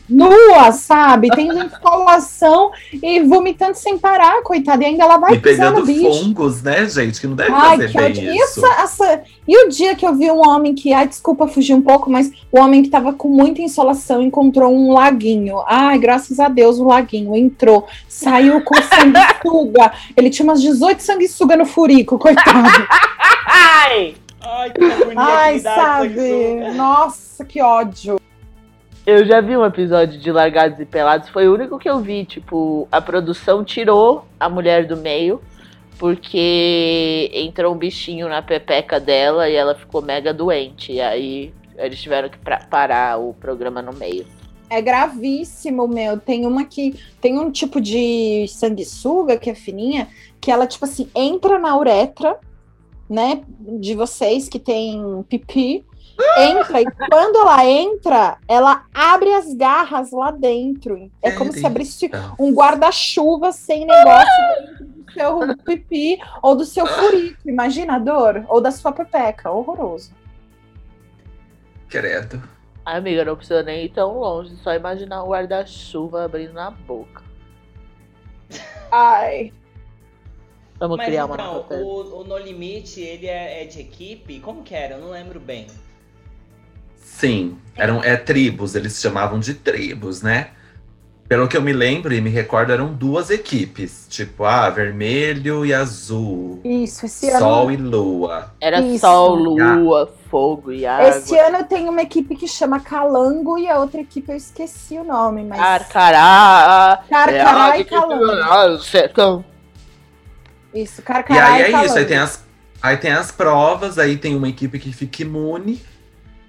Nua, 0.10 0.72
sabe? 0.72 1.30
Tendo 1.30 1.60
insolação 1.64 2.72
e 2.92 3.20
vomitando 3.22 3.76
sem 3.76 3.96
parar, 3.98 4.42
coitada. 4.42 4.82
E 4.84 4.88
ainda 4.88 5.04
ela 5.04 5.18
vai 5.18 5.36
E 5.36 5.40
pegando 5.40 5.86
bicho. 5.86 6.12
fungos, 6.24 6.64
né, 6.64 6.88
gente? 6.90 7.22
Que 7.22 7.28
não 7.28 7.36
deve 7.36 7.52
Ai, 7.52 7.78
fazer 7.78 7.92
que 7.92 7.98
bem 7.98 8.06
ódio. 8.08 8.24
E, 8.34 8.38
isso. 8.38 8.66
essa, 8.66 8.82
essa- 8.82 9.22
e 9.48 9.66
o 9.66 9.70
dia 9.70 9.94
que 9.96 10.04
eu 10.06 10.16
vi 10.16 10.32
um 10.32 10.40
homem 10.48 10.74
que, 10.74 10.92
ai, 10.94 11.08
desculpa 11.08 11.48
fugir 11.48 11.76
um 11.76 11.82
pouco, 11.82 12.10
mas 12.10 12.32
o 12.52 12.60
homem 12.60 12.82
que 12.82 12.90
tava 12.90 13.14
com 13.14 13.28
muita 13.28 13.62
insolação 13.62 14.20
encontrou 14.20 14.74
um 14.74 14.92
laguinho. 14.94 15.62
Ai, 15.68 16.00
graças 16.00 16.40
a 16.40 16.48
Deus, 16.50 16.80
o 16.80 16.86
laguinho 16.86 17.36
entrou, 17.36 17.86
saiu 18.08 18.62
com 18.64 18.74
sanguessuga. 18.82 19.92
Ele 20.18 20.32
tinha 20.32 20.44
umas 20.44 20.60
18 20.60 21.02
sanguessuga 21.02 21.56
no 21.56 21.66
furico, 21.68 22.18
coitado. 22.18 22.68
Ai! 23.46 24.16
Ai, 24.46 24.72
que 24.72 24.84
agonia 24.84 25.14
Ai, 25.18 25.60
sabe? 25.60 26.72
Nossa, 26.76 27.46
que 27.46 27.62
ódio. 27.62 28.18
Eu 29.06 29.26
já 29.26 29.42
vi 29.42 29.58
um 29.58 29.66
episódio 29.66 30.18
de 30.18 30.32
Largados 30.32 30.80
e 30.80 30.86
Pelados, 30.86 31.28
foi 31.28 31.46
o 31.50 31.54
único 31.54 31.78
que 31.78 31.90
eu 31.90 32.00
vi. 32.00 32.24
Tipo, 32.24 32.88
a 32.90 33.02
produção 33.02 33.62
tirou 33.62 34.26
a 34.40 34.48
mulher 34.48 34.88
do 34.88 34.96
meio, 34.96 35.42
porque 36.00 37.30
entrou 37.34 37.74
um 37.74 37.78
bichinho 37.78 38.30
na 38.30 38.42
pepeca 38.42 39.02
dela 39.02 39.50
e 39.50 39.56
ela 39.56 39.76
ficou 39.76 40.02
mega 40.02 40.34
doente. 40.34 40.94
E 40.94 41.02
aí 41.02 41.54
eles 41.76 42.02
tiveram 42.02 42.30
que 42.30 42.38
parar 42.70 43.20
o 43.20 43.34
programa 43.34 43.82
no 43.82 43.92
meio. 43.92 44.26
É 44.70 44.82
gravíssimo, 44.82 45.86
meu. 45.86 46.18
Tem 46.18 46.46
uma 46.46 46.64
que 46.64 46.98
tem 47.20 47.38
um 47.38 47.52
tipo 47.52 47.82
de 47.82 48.48
sanguessuga 48.48 49.38
que 49.38 49.50
é 49.50 49.56
fininha, 49.56 50.08
que 50.40 50.50
ela, 50.50 50.66
tipo 50.66 50.86
assim, 50.86 51.10
entra 51.14 51.60
na 51.60 51.78
uretra, 51.78 52.40
né? 53.10 53.42
De 53.60 53.96
vocês 53.96 54.48
que 54.48 54.60
tem 54.60 55.26
pipi. 55.28 55.86
Entra, 56.38 56.82
e 56.82 56.86
quando 57.10 57.38
ela 57.38 57.66
entra, 57.66 58.38
ela 58.48 58.86
abre 58.94 59.34
as 59.34 59.54
garras 59.54 60.12
lá 60.12 60.32
dentro. 60.32 61.12
É 61.22 61.32
como 61.32 61.52
se 61.52 61.66
abrisse 61.66 62.10
um 62.40 62.54
guarda-chuva 62.54 63.52
sem 63.52 63.86
negócio 63.86 64.44
dentro 64.60 64.86
do 64.86 65.12
seu 65.12 65.58
pipi 65.64 66.20
ou 66.42 66.56
do 66.56 66.66
seu 66.66 66.86
furico. 66.86 67.38
Imagina 67.46 67.96
a 67.96 68.00
dor. 68.00 68.46
Ou 68.48 68.62
da 68.62 68.72
sua 68.72 68.92
pepeca. 68.92 69.50
Horroroso. 69.52 70.12
Credo. 71.90 72.42
Ai, 72.86 72.98
amiga, 72.98 73.24
não 73.24 73.36
precisa 73.36 73.64
nem 73.64 73.86
ir 73.86 73.90
tão 73.90 74.18
longe, 74.18 74.56
só 74.58 74.74
imaginar 74.74 75.24
o 75.24 75.30
guarda-chuva 75.30 76.26
abrindo 76.26 76.54
na 76.54 76.70
boca. 76.70 77.24
Ai. 78.92 79.54
Vamos 80.80 80.98
Mas 80.98 81.06
criar 81.06 81.26
uma 81.26 81.36
então, 81.36 81.54
nova 81.54 81.68
tese. 81.70 81.82
o, 81.82 82.20
o 82.20 82.24
No 82.26 82.38
Limite, 82.38 83.00
ele 83.00 83.28
é, 83.28 83.64
é 83.64 83.66
de 83.66 83.80
equipe? 83.80 84.40
Como 84.42 84.64
que 84.64 84.76
era? 84.76 84.96
Eu 84.96 85.02
não 85.02 85.12
lembro 85.12 85.40
bem. 85.40 85.68
Sim, 87.18 87.58
eram 87.76 88.04
é, 88.04 88.18
tribos, 88.18 88.76
eles 88.76 89.00
chamavam 89.00 89.40
de 89.40 89.54
tribos, 89.54 90.22
né? 90.22 90.48
Pelo 91.30 91.48
que 91.48 91.56
eu 91.56 91.62
me 91.62 91.72
lembro 91.72 92.14
e 92.14 92.20
me 92.20 92.30
recordo, 92.30 92.74
eram 92.74 92.92
duas 92.92 93.30
equipes. 93.30 94.08
Tipo, 94.10 94.44
ah, 94.44 94.70
vermelho 94.70 95.66
e 95.66 95.74
azul. 95.74 96.60
Isso, 96.66 97.06
esse 97.06 97.30
ano. 97.30 97.40
Sol 97.40 97.72
e 97.72 97.78
lua. 97.78 98.52
Era 98.60 98.82
Isso. 98.82 99.00
sol, 99.00 99.36
lua, 99.36 100.14
fogo 100.30 100.72
e 100.72 100.86
água. 100.86 101.10
Esse 101.10 101.38
ano 101.38 101.64
tem 101.64 101.88
uma 101.88 102.02
equipe 102.02 102.36
que 102.36 102.48
chama 102.48 102.80
Calango 102.80 103.58
e 103.58 103.70
a 103.70 103.80
outra 103.80 104.02
equipe 104.02 104.32
eu 104.32 104.36
esqueci 104.36 104.98
o 104.98 105.04
nome, 105.04 105.44
mas. 105.44 105.58
Carcará. 105.60 107.04
Carcará 107.10 107.78
é, 107.78 107.80
e 107.80 107.86
Calango. 107.86 108.32
Ah, 108.32 108.78
sertão. 108.82 109.46
Isso, 110.74 111.00
E 111.00 111.04
Carcará 111.04 111.54
aí 111.54 111.62
e, 111.62 111.64
é 111.64 111.72
Calango. 111.72 111.86
isso, 111.86 111.98
aí 111.98 112.06
tem, 112.06 112.18
as, 112.18 112.44
aí 112.82 112.98
tem 112.98 113.12
as 113.12 113.32
provas, 113.32 113.98
aí 113.98 114.18
tem 114.18 114.36
uma 114.36 114.50
equipe 114.50 114.78
que 114.78 114.92
fica 114.92 115.22
imune 115.22 115.82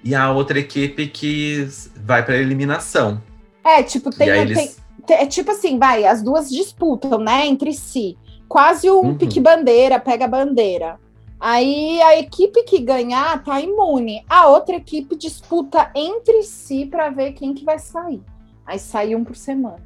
e 0.05 0.13
a 0.13 0.31
outra 0.31 0.59
equipe 0.59 1.07
que 1.07 1.67
vai 1.95 2.23
pra 2.23 2.37
eliminação. 2.37 3.19
É, 3.63 3.81
tipo, 3.81 4.11
tem, 4.11 4.29
E 4.29 4.31
tem- 4.31 4.41
eles- 4.43 4.81
tem- 5.07 5.17
é 5.17 5.25
tipo 5.25 5.49
assim, 5.51 5.79
vai, 5.79 6.05
as 6.05 6.21
duas 6.21 6.47
disputam, 6.49 7.17
né, 7.19 7.47
entre 7.47 7.73
si. 7.73 8.15
Quase 8.47 8.89
um 8.91 8.99
Uhum. 8.99 9.17
pique-bandeira, 9.17 9.99
pega-bandeira. 9.99 10.99
Aí 11.39 11.99
a 12.03 12.17
equipe 12.19 12.63
que 12.63 12.79
ganhar 12.79 13.43
tá 13.43 13.59
imune. 13.59 14.23
A 14.29 14.47
outra 14.47 14.75
equipe 14.75 15.15
disputa 15.15 15.89
entre 15.95 16.43
si 16.43 16.85
para 16.85 17.09
ver 17.09 17.33
quem 17.33 17.53
que 17.55 17.65
vai 17.65 17.79
sair. 17.79 18.21
Aí 18.65 18.77
sai 18.79 19.15
um 19.15 19.23
por 19.23 19.35
semana. 19.35 19.83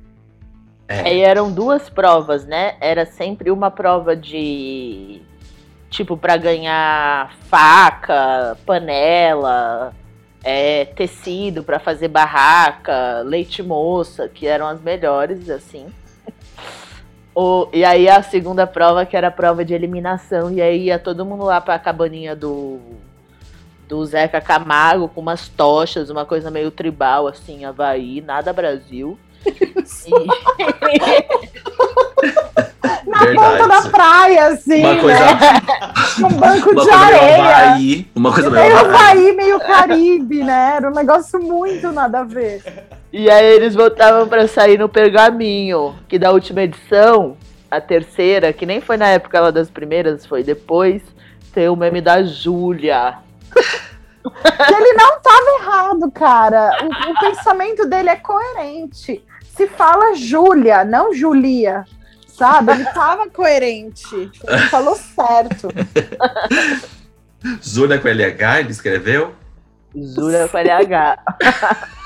Aí 0.87 1.21
eram 1.21 1.51
duas 1.51 1.89
provas, 1.89 2.45
né? 2.45 2.75
Era 2.81 3.05
sempre 3.05 3.49
uma 3.51 3.71
prova 3.71 4.15
de 4.15 5.21
tipo 5.89 6.15
para 6.17 6.35
ganhar 6.37 7.33
faca, 7.47 8.57
panela, 8.65 9.93
é, 10.43 10.85
tecido 10.85 11.63
para 11.63 11.79
fazer 11.79 12.07
barraca, 12.07 13.21
leite 13.25 13.61
moça, 13.61 14.27
que 14.27 14.47
eram 14.47 14.67
as 14.67 14.81
melhores, 14.81 15.49
assim. 15.49 15.87
O, 17.35 17.69
e 17.71 17.85
aí 17.85 18.09
a 18.09 18.21
segunda 18.21 18.67
prova, 18.67 19.05
que 19.05 19.15
era 19.15 19.27
a 19.27 19.31
prova 19.31 19.63
de 19.63 19.73
eliminação, 19.73 20.51
e 20.51 20.61
aí 20.61 20.85
ia 20.85 20.99
todo 20.99 21.25
mundo 21.25 21.45
lá 21.45 21.61
pra 21.61 21.79
cabaninha 21.79 22.35
do, 22.35 22.79
do 23.87 24.05
Zeca 24.05 24.41
Camargo, 24.41 25.07
com 25.07 25.21
umas 25.21 25.47
tochas, 25.47 26.09
uma 26.09 26.25
coisa 26.25 26.51
meio 26.51 26.69
tribal, 26.69 27.27
assim, 27.27 27.65
Havaí, 27.65 28.21
nada 28.21 28.51
Brasil. 28.51 29.17
Na 33.05 33.19
ponta 33.33 33.67
da 33.67 33.81
praia, 33.89 34.47
assim, 34.47 34.79
Uma 34.81 34.95
coisa- 35.01 35.19
né? 35.19 35.61
Um 36.19 36.29
banco 36.29 36.69
Uma 36.71 36.83
de 36.83 36.89
coisa 36.89 36.97
meio 36.97 37.15
areia. 37.15 37.45
Havaí, 37.67 38.07
uma 38.15 38.33
coisa 38.33 38.49
meio 38.49 38.77
Havaí. 38.77 38.95
Havaí, 38.95 39.35
meio 39.35 39.59
Caribe, 39.59 40.43
né? 40.43 40.73
Era 40.77 40.89
um 40.89 40.93
negócio 40.93 41.39
muito 41.41 41.91
nada 41.91 42.19
a 42.19 42.23
ver. 42.23 42.63
E 43.11 43.29
aí 43.29 43.45
eles 43.45 43.73
voltavam 43.73 44.27
pra 44.27 44.47
sair 44.47 44.77
no 44.77 44.87
pergaminho, 44.87 45.95
que 46.07 46.19
da 46.19 46.31
última 46.31 46.61
edição, 46.61 47.35
a 47.71 47.81
terceira, 47.81 48.53
que 48.53 48.65
nem 48.65 48.81
foi 48.81 48.97
na 48.97 49.07
época 49.07 49.39
lá 49.39 49.51
das 49.51 49.69
primeiras, 49.69 50.25
foi 50.25 50.43
depois, 50.43 51.01
tem 51.53 51.67
o 51.69 51.75
meme 51.75 52.01
da 52.01 52.21
Júlia. 52.23 53.15
Ele 54.25 54.93
não 54.93 55.19
tava 55.21 55.61
errado, 55.61 56.11
cara. 56.11 56.69
O, 56.83 57.11
o 57.11 57.19
pensamento 57.19 57.85
dele 57.87 58.09
é 58.09 58.15
coerente. 58.17 59.23
Se 59.59 59.67
fala 59.67 60.15
Júlia, 60.15 60.85
não 60.85 61.13
Julia. 61.13 61.83
Sabe? 62.29 62.71
Ele 62.71 62.85
tava 62.85 63.29
coerente. 63.29 64.15
Ele 64.15 64.67
falou 64.69 64.95
certo. 64.95 65.67
Júlia 67.61 67.99
com 67.99 68.07
LH, 68.07 68.59
ele 68.61 68.71
escreveu? 68.71 69.35
Júlia 69.93 70.47
com 70.47 70.57
LH. 70.57 71.19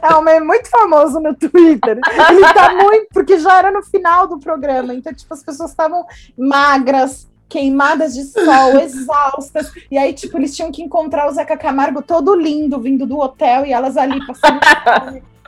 É 0.00 0.16
um 0.16 0.22
meme 0.22 0.46
muito 0.46 0.68
famoso 0.70 1.20
no 1.20 1.34
Twitter. 1.34 2.00
Ele 2.30 2.54
tá 2.54 2.72
muito. 2.74 3.08
Porque 3.12 3.38
já 3.38 3.58
era 3.58 3.70
no 3.70 3.82
final 3.82 4.26
do 4.26 4.38
programa. 4.38 4.94
Então, 4.94 5.12
tipo, 5.12 5.32
as 5.32 5.42
pessoas 5.42 5.70
estavam 5.70 6.06
magras, 6.36 7.28
queimadas 7.50 8.14
de 8.14 8.24
sol, 8.24 8.80
exaustas. 8.80 9.70
E 9.90 9.98
aí, 9.98 10.14
tipo, 10.14 10.38
eles 10.38 10.56
tinham 10.56 10.72
que 10.72 10.82
encontrar 10.82 11.28
o 11.28 11.32
Zeca 11.32 11.56
Camargo 11.56 12.00
todo 12.00 12.34
lindo, 12.34 12.80
vindo 12.80 13.06
do 13.06 13.18
hotel, 13.18 13.66
e 13.66 13.72
elas 13.72 13.98
ali 13.98 14.26
passando. 14.26 14.58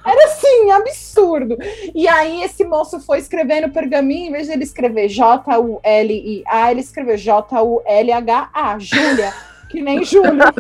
Era 0.04 0.24
assim, 0.26 0.70
absurdo. 0.70 1.56
E 1.94 2.08
aí, 2.08 2.42
esse 2.42 2.64
moço 2.64 3.00
foi 3.00 3.18
escrever 3.18 3.60
no 3.60 3.70
pergaminho, 3.70 4.28
em 4.28 4.32
vez 4.32 4.46
de 4.46 4.52
ele 4.54 4.64
escrever 4.64 5.08
J-U-L-I-A, 5.08 6.70
ele 6.70 6.80
escreveu 6.80 7.16
J-U-L-H-A, 7.16 8.78
Júlia. 8.78 9.34
Que 9.68 9.80
nem 9.80 10.02
Júlia. 10.04 10.52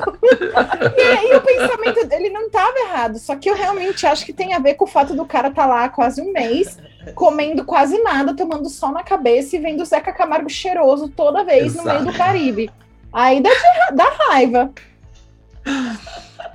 E 0.96 1.02
aí 1.02 1.34
o 1.34 1.40
pensamento 1.40 2.06
dele 2.06 2.30
não 2.30 2.46
estava 2.46 2.78
errado, 2.78 3.18
só 3.18 3.34
que 3.34 3.50
eu 3.50 3.56
realmente 3.56 4.06
acho 4.06 4.24
que 4.24 4.32
tem 4.32 4.54
a 4.54 4.58
ver 4.58 4.74
com 4.74 4.84
o 4.84 4.88
fato 4.88 5.14
do 5.14 5.24
cara 5.24 5.48
estar 5.48 5.66
lá 5.66 5.84
há 5.84 5.88
quase 5.88 6.20
um 6.20 6.32
mês, 6.32 6.78
comendo 7.14 7.64
quase 7.64 7.98
nada, 8.02 8.36
tomando 8.36 8.68
sol 8.68 8.92
na 8.92 9.02
cabeça 9.02 9.56
e 9.56 9.58
vendo 9.58 9.82
o 9.82 9.86
Zeca 9.86 10.12
Camargo 10.12 10.48
cheiroso 10.48 11.08
toda 11.08 11.44
vez 11.44 11.74
no 11.74 11.82
meio 11.82 12.00
do 12.00 12.10
Exato. 12.10 12.18
Caribe. 12.18 12.70
Aí 13.12 13.40
dá, 13.40 13.50
de 13.50 13.96
dá 13.96 14.08
raiva. 14.28 14.72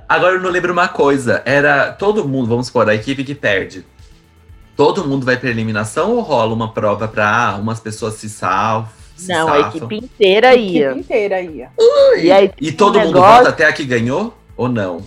Agora 0.08 0.34
eu 0.36 0.40
não 0.40 0.50
lembro 0.50 0.72
uma 0.72 0.88
coisa. 0.88 1.42
Era 1.44 1.92
todo 1.92 2.26
mundo, 2.28 2.48
vamos 2.48 2.66
supor, 2.68 2.88
a 2.88 2.94
equipe 2.94 3.24
que 3.24 3.34
perde. 3.34 3.84
Todo 4.76 5.06
mundo 5.06 5.24
vai 5.24 5.36
pra 5.36 5.48
eliminação 5.50 6.12
ou 6.12 6.20
rola 6.20 6.52
uma 6.52 6.72
prova 6.72 7.08
pra 7.08 7.26
ah, 7.50 7.56
umas 7.56 7.80
pessoas 7.80 8.14
se 8.14 8.28
salvam? 8.28 8.90
se 9.16 9.28
Não, 9.32 9.48
a 9.48 9.56
safam? 9.64 9.68
equipe 9.78 9.96
inteira 9.96 10.48
A 10.50 10.54
ia. 10.54 10.86
equipe 10.90 11.00
inteira 11.00 11.40
ia. 11.40 11.70
E, 12.20 12.30
aí, 12.30 12.50
E 12.60 12.70
todo 12.70 12.98
um 12.98 13.04
mundo 13.04 13.14
negócio- 13.14 13.36
vota 13.38 13.48
até 13.48 13.64
a 13.64 13.72
que 13.72 13.84
ganhou? 13.84 14.34
Ou 14.56 14.68
não? 14.68 14.98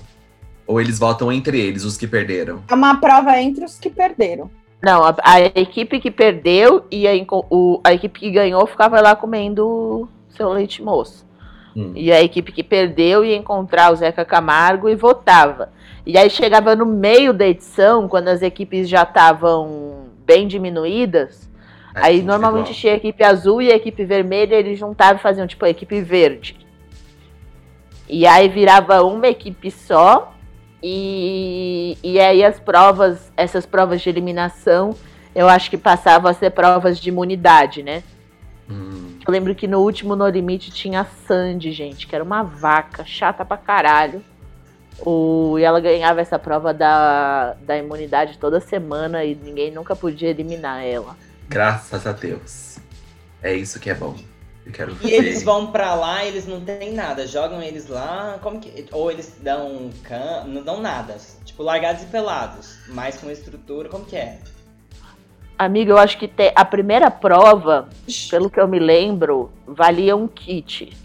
Ou 0.65 0.81
eles 0.81 0.97
votam 0.97 1.31
entre 1.31 1.59
eles, 1.59 1.83
os 1.83 1.95
que 1.95 2.07
perderam? 2.07 2.63
É 2.67 2.73
uma 2.73 2.99
prova 2.99 3.39
entre 3.39 3.63
os 3.65 3.77
que 3.77 3.89
perderam. 3.89 4.49
Não, 4.81 5.03
a, 5.03 5.15
a 5.23 5.39
equipe 5.41 5.99
que 5.99 6.09
perdeu 6.09 6.85
e 6.89 7.07
a, 7.07 7.11
o- 7.51 7.79
a 7.83 7.93
equipe 7.93 8.19
que 8.19 8.31
ganhou 8.31 8.65
ficava 8.65 8.99
lá 9.01 9.15
comendo 9.15 10.09
seu 10.35 10.49
leite 10.49 10.81
moço. 10.81 11.23
Hum. 11.79 11.93
E 11.95 12.11
a 12.11 12.21
equipe 12.21 12.51
que 12.51 12.63
perdeu 12.63 13.23
ia 13.23 13.37
encontrar 13.37 13.91
o 13.93 13.95
Zeca 13.95 14.25
Camargo 14.25 14.89
e 14.89 14.95
votava. 14.95 15.71
E 16.05 16.17
aí 16.17 16.29
chegava 16.29 16.75
no 16.75 16.85
meio 16.85 17.33
da 17.33 17.47
edição, 17.47 18.09
quando 18.09 18.27
as 18.27 18.41
equipes 18.41 18.89
já 18.89 19.03
estavam 19.03 20.09
bem 20.25 20.47
diminuídas, 20.47 21.49
aí 21.95 22.21
normalmente 22.21 22.73
tinha 22.73 22.93
a 22.93 22.97
equipe 22.97 23.23
azul 23.23 23.61
e 23.61 23.71
a 23.71 23.75
equipe 23.75 24.03
vermelha, 24.03 24.55
eles 24.55 24.77
juntavam 24.77 25.15
e 25.15 25.23
faziam 25.23 25.47
tipo 25.47 25.63
a 25.63 25.69
equipe 25.69 26.01
verde. 26.01 26.57
E 28.07 28.27
aí 28.27 28.49
virava 28.49 29.03
uma 29.03 29.27
equipe 29.27 29.71
só. 29.71 30.33
E, 30.81 31.97
e 32.01 32.19
aí 32.19 32.43
as 32.43 32.59
provas, 32.59 33.31
essas 33.35 33.65
provas 33.65 34.01
de 34.01 34.09
eliminação, 34.09 34.95
eu 35.35 35.47
acho 35.47 35.69
que 35.69 35.77
passavam 35.77 36.31
a 36.31 36.33
ser 36.33 36.51
provas 36.51 36.99
de 36.99 37.09
imunidade, 37.09 37.83
né? 37.83 38.01
Eu 39.25 39.31
lembro 39.31 39.53
que 39.53 39.67
no 39.67 39.79
último 39.79 40.15
No 40.15 40.27
Limite 40.27 40.71
tinha 40.71 41.01
a 41.01 41.05
Sandy, 41.05 41.71
gente, 41.71 42.07
que 42.07 42.15
era 42.15 42.23
uma 42.23 42.43
vaca 42.43 43.03
chata 43.05 43.45
pra 43.45 43.57
caralho. 43.57 44.23
O, 44.99 45.57
e 45.57 45.63
ela 45.63 45.79
ganhava 45.79 46.19
essa 46.19 46.37
prova 46.37 46.73
da, 46.73 47.53
da 47.61 47.77
imunidade 47.77 48.37
toda 48.37 48.59
semana 48.59 49.23
e 49.23 49.33
ninguém 49.35 49.71
nunca 49.71 49.95
podia 49.95 50.29
eliminar 50.29 50.83
ela. 50.83 51.15
Graças 51.47 52.05
a 52.05 52.11
Deus. 52.11 52.77
É 53.41 53.53
isso 53.53 53.79
que 53.79 53.89
é 53.89 53.93
bom. 53.93 54.15
Eu 54.65 54.71
quero 54.73 54.91
E 55.01 55.11
ver. 55.11 55.11
eles 55.11 55.41
vão 55.41 55.71
pra 55.71 55.95
lá, 55.95 56.25
eles 56.25 56.45
não 56.45 56.61
tem 56.61 56.93
nada, 56.93 57.25
jogam 57.25 57.61
eles 57.61 57.87
lá, 57.87 58.37
como 58.41 58.59
que. 58.59 58.85
Ou 58.91 59.09
eles 59.09 59.37
dão 59.41 59.89
can... 60.03 60.43
não 60.45 60.61
dão 60.63 60.81
nada. 60.81 61.17
Tipo, 61.45 61.63
largados 61.63 62.03
e 62.03 62.05
pelados. 62.07 62.77
Mas 62.87 63.17
com 63.17 63.31
estrutura, 63.31 63.89
como 63.89 64.05
que 64.05 64.17
é? 64.17 64.39
Amiga, 65.59 65.91
eu 65.91 65.97
acho 65.97 66.17
que 66.17 66.25
te- 66.25 66.53
a 66.55 66.63
primeira 66.63 67.11
prova, 67.11 67.89
pelo 68.31 68.49
que 68.49 68.57
eu 68.61 68.65
me 68.65 68.79
lembro, 68.79 69.51
valia 69.67 70.15
um 70.15 70.25
kit. 70.25 70.95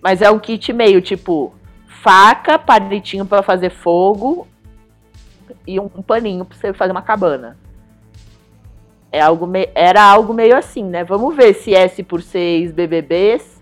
Mas 0.00 0.22
é 0.22 0.30
um 0.30 0.38
kit 0.38 0.72
meio 0.72 1.02
tipo 1.02 1.52
faca, 1.88 2.60
palitinho 2.60 3.26
pra 3.26 3.42
fazer 3.42 3.70
fogo 3.70 4.46
e 5.66 5.80
um, 5.80 5.88
paninho 5.88 6.44
pra 6.44 6.56
você 6.56 6.72
fazer 6.72 6.92
uma 6.92 7.02
cabana. 7.02 7.58
É 9.10 9.20
algo 9.20 9.48
me- 9.48 9.68
Era 9.74 10.00
algo 10.00 10.32
meio 10.32 10.56
assim, 10.56 10.84
né? 10.84 11.02
Vamos 11.02 11.34
ver 11.34 11.52
se 11.52 11.74
S 11.74 12.04
por 12.04 12.22
6 12.22 12.70
BBBs 12.70 13.60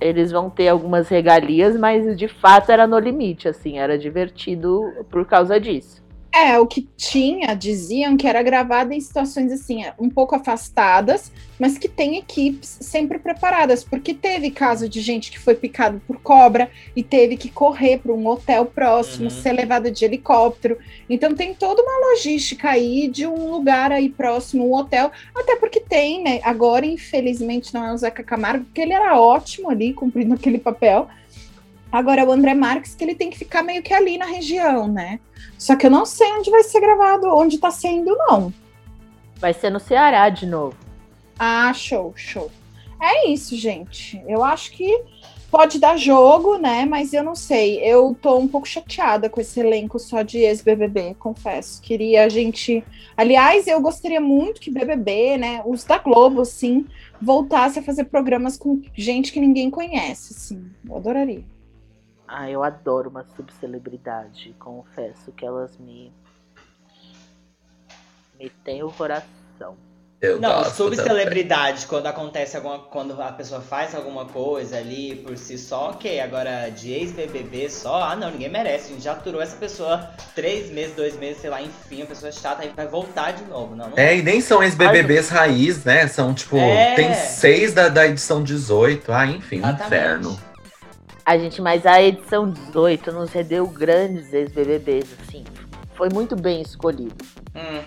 eles 0.00 0.30
vão 0.32 0.48
ter 0.48 0.68
algumas 0.68 1.06
regalias, 1.08 1.76
mas 1.76 2.16
de 2.16 2.28
fato 2.28 2.70
era 2.72 2.86
no 2.86 2.98
limite, 2.98 3.46
assim, 3.46 3.78
era 3.78 3.98
divertido 3.98 4.90
por 5.10 5.26
causa 5.26 5.60
disso. 5.60 6.02
É, 6.32 6.58
o 6.58 6.66
que 6.66 6.86
tinha, 6.96 7.54
diziam 7.54 8.16
que 8.16 8.26
era 8.26 8.42
gravado 8.42 8.92
em 8.92 9.00
situações 9.00 9.50
assim, 9.50 9.82
um 9.98 10.10
pouco 10.10 10.34
afastadas, 10.34 11.32
mas 11.58 11.78
que 11.78 11.88
tem 11.88 12.16
equipes 12.16 12.78
sempre 12.80 13.18
preparadas, 13.18 13.82
porque 13.82 14.14
teve 14.14 14.50
caso 14.50 14.88
de 14.88 15.00
gente 15.00 15.30
que 15.30 15.38
foi 15.38 15.54
picado 15.54 16.00
por 16.06 16.20
cobra 16.20 16.70
e 16.94 17.02
teve 17.02 17.36
que 17.36 17.50
correr 17.50 17.98
para 17.98 18.12
um 18.12 18.26
hotel 18.26 18.66
próximo, 18.66 19.30
ser 19.30 19.52
levada 19.52 19.90
de 19.90 20.04
helicóptero. 20.04 20.78
Então 21.08 21.34
tem 21.34 21.54
toda 21.54 21.82
uma 21.82 22.10
logística 22.10 22.70
aí 22.70 23.08
de 23.08 23.26
um 23.26 23.50
lugar 23.50 23.90
aí 23.90 24.08
próximo, 24.08 24.68
um 24.68 24.74
hotel, 24.74 25.10
até 25.34 25.56
porque 25.56 25.80
tem, 25.80 26.22
né? 26.22 26.40
Agora, 26.44 26.86
infelizmente, 26.86 27.74
não 27.74 27.84
é 27.84 27.92
o 27.92 27.98
Zeca 27.98 28.22
Camargo, 28.22 28.64
porque 28.66 28.82
ele 28.82 28.92
era 28.92 29.18
ótimo 29.18 29.70
ali, 29.70 29.92
cumprindo 29.92 30.34
aquele 30.34 30.58
papel. 30.58 31.08
Agora 31.90 32.20
é 32.20 32.24
o 32.24 32.32
André 32.32 32.54
Marques 32.54 32.94
que 32.94 33.02
ele 33.02 33.14
tem 33.14 33.30
que 33.30 33.38
ficar 33.38 33.62
meio 33.62 33.82
que 33.82 33.94
ali 33.94 34.18
na 34.18 34.26
região, 34.26 34.86
né? 34.86 35.20
Só 35.58 35.74
que 35.74 35.86
eu 35.86 35.90
não 35.90 36.04
sei 36.04 36.30
onde 36.32 36.50
vai 36.50 36.62
ser 36.62 36.80
gravado, 36.80 37.26
onde 37.34 37.58
tá 37.58 37.70
sendo, 37.70 38.14
não. 38.16 38.52
Vai 39.36 39.54
ser 39.54 39.70
no 39.70 39.80
Ceará 39.80 40.28
de 40.28 40.46
novo. 40.46 40.76
Ah, 41.38 41.72
show, 41.72 42.12
show. 42.16 42.50
É 43.00 43.28
isso, 43.28 43.56
gente. 43.56 44.20
Eu 44.26 44.42
acho 44.42 44.72
que 44.72 45.04
pode 45.50 45.78
dar 45.78 45.96
jogo, 45.96 46.58
né? 46.58 46.84
Mas 46.84 47.12
eu 47.12 47.22
não 47.22 47.34
sei. 47.34 47.78
Eu 47.78 48.16
tô 48.20 48.36
um 48.38 48.48
pouco 48.48 48.68
chateada 48.68 49.30
com 49.30 49.40
esse 49.40 49.60
elenco 49.60 49.98
só 49.98 50.22
de 50.22 50.38
ex-BBB, 50.38 51.14
confesso. 51.18 51.80
Queria 51.80 52.24
a 52.24 52.28
gente. 52.28 52.84
Aliás, 53.16 53.66
eu 53.66 53.80
gostaria 53.80 54.20
muito 54.20 54.60
que 54.60 54.70
BBB, 54.70 55.38
né? 55.38 55.62
Os 55.64 55.84
da 55.84 55.98
Globo, 55.98 56.40
assim, 56.40 56.86
voltasse 57.20 57.78
a 57.78 57.82
fazer 57.82 58.04
programas 58.04 58.56
com 58.56 58.82
gente 58.94 59.32
que 59.32 59.40
ninguém 59.40 59.70
conhece, 59.70 60.34
assim. 60.36 60.64
Eu 60.88 60.96
adoraria. 60.96 61.44
Ah, 62.28 62.50
eu 62.50 62.62
adoro 62.62 63.08
uma 63.08 63.24
subcelebridade. 63.34 64.54
Confesso 64.58 65.32
que 65.32 65.46
elas 65.46 65.76
me. 65.78 66.12
me 68.38 68.50
têm 68.62 68.82
o 68.82 68.92
coração. 68.92 69.76
Eu 70.20 70.40
Não, 70.40 70.64
subcelebridade, 70.64 71.86
quando 71.86 72.06
acontece 72.06 72.56
alguma. 72.56 72.80
Quando 72.80 73.20
a 73.22 73.30
pessoa 73.30 73.60
faz 73.60 73.94
alguma 73.94 74.26
coisa 74.26 74.76
ali 74.76 75.14
por 75.14 75.38
si 75.38 75.56
só, 75.56 75.90
ok. 75.90 76.18
Agora, 76.18 76.68
de 76.70 76.92
ex-BBB 76.92 77.70
só, 77.70 78.02
ah 78.02 78.16
não, 78.16 78.32
ninguém 78.32 78.48
merece. 78.48 78.86
A 78.86 78.94
gente 78.94 79.04
já 79.04 79.12
aturou 79.12 79.40
essa 79.40 79.56
pessoa 79.56 80.10
três 80.34 80.72
meses, 80.72 80.96
dois 80.96 81.16
meses, 81.16 81.40
sei 81.40 81.50
lá, 81.50 81.62
enfim, 81.62 82.02
a 82.02 82.06
pessoa 82.06 82.32
chata, 82.32 82.62
aí 82.62 82.72
vai 82.74 82.88
voltar 82.88 83.30
de 83.30 83.44
novo. 83.44 83.76
Não, 83.76 83.90
não 83.90 83.96
É, 83.96 84.16
e 84.16 84.22
nem 84.22 84.40
são 84.40 84.60
ex-BBBs 84.60 85.28
raiz, 85.28 85.84
né? 85.84 86.08
São, 86.08 86.34
tipo, 86.34 86.56
É. 86.56 86.96
tem 86.96 87.14
seis 87.14 87.72
da, 87.72 87.88
da 87.88 88.04
edição 88.04 88.42
18. 88.42 89.12
Ah, 89.12 89.24
enfim, 89.24 89.62
um 89.62 89.70
inferno. 89.70 90.47
A 91.28 91.36
gente, 91.36 91.60
mas 91.60 91.84
a 91.84 92.00
edição 92.00 92.48
18 92.50 93.12
nos 93.12 93.30
rendeu 93.30 93.66
grandes 93.66 94.32
ex-BBBs, 94.32 95.14
assim. 95.20 95.44
Foi 95.92 96.08
muito 96.10 96.34
bem 96.34 96.62
escolhido. 96.62 97.22
Hum. 97.54 97.84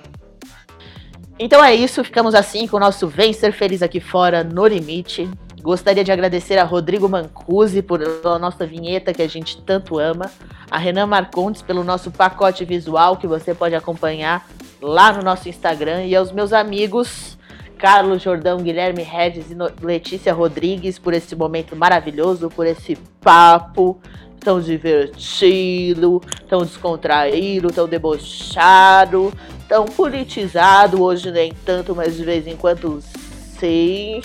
Então 1.39 1.63
é 1.63 1.73
isso, 1.73 2.03
ficamos 2.03 2.35
assim 2.35 2.67
com 2.67 2.77
o 2.77 2.79
nosso 2.79 3.07
Vem 3.07 3.33
Ser 3.33 3.51
Feliz 3.51 3.81
aqui 3.81 3.99
fora, 3.99 4.43
no 4.43 4.67
limite. 4.67 5.27
Gostaria 5.59 6.03
de 6.03 6.11
agradecer 6.11 6.59
a 6.59 6.63
Rodrigo 6.63 7.09
Mancusi 7.09 7.81
por 7.81 7.99
a 8.03 8.37
nossa 8.37 8.63
vinheta 8.63 9.11
que 9.11 9.23
a 9.23 9.27
gente 9.27 9.59
tanto 9.63 9.97
ama, 9.97 10.29
a 10.69 10.77
Renan 10.77 11.07
Marcondes 11.07 11.63
pelo 11.63 11.83
nosso 11.83 12.11
pacote 12.11 12.63
visual 12.63 13.17
que 13.17 13.25
você 13.25 13.55
pode 13.55 13.73
acompanhar 13.73 14.47
lá 14.79 15.11
no 15.11 15.23
nosso 15.23 15.49
Instagram 15.49 16.05
e 16.05 16.15
aos 16.15 16.31
meus 16.31 16.53
amigos 16.53 17.39
Carlos 17.81 18.21
Jordão, 18.21 18.59
Guilherme 18.59 19.01
Regis 19.01 19.49
e 19.49 19.55
Letícia 19.83 20.31
Rodrigues 20.31 20.99
por 20.99 21.15
esse 21.15 21.35
momento 21.35 21.75
maravilhoso, 21.75 22.47
por 22.47 22.67
esse 22.67 22.95
papo 23.19 23.99
tão 24.39 24.61
divertido, 24.61 26.21
tão 26.47 26.61
descontraído, 26.61 27.71
tão 27.71 27.87
debochado, 27.87 29.33
tão 29.67 29.85
politizado. 29.85 31.01
Hoje 31.01 31.31
nem 31.31 31.53
tanto, 31.65 31.95
mas 31.95 32.15
de 32.15 32.23
vez 32.23 32.45
em 32.45 32.55
quando 32.55 33.01
sim. 33.01 34.21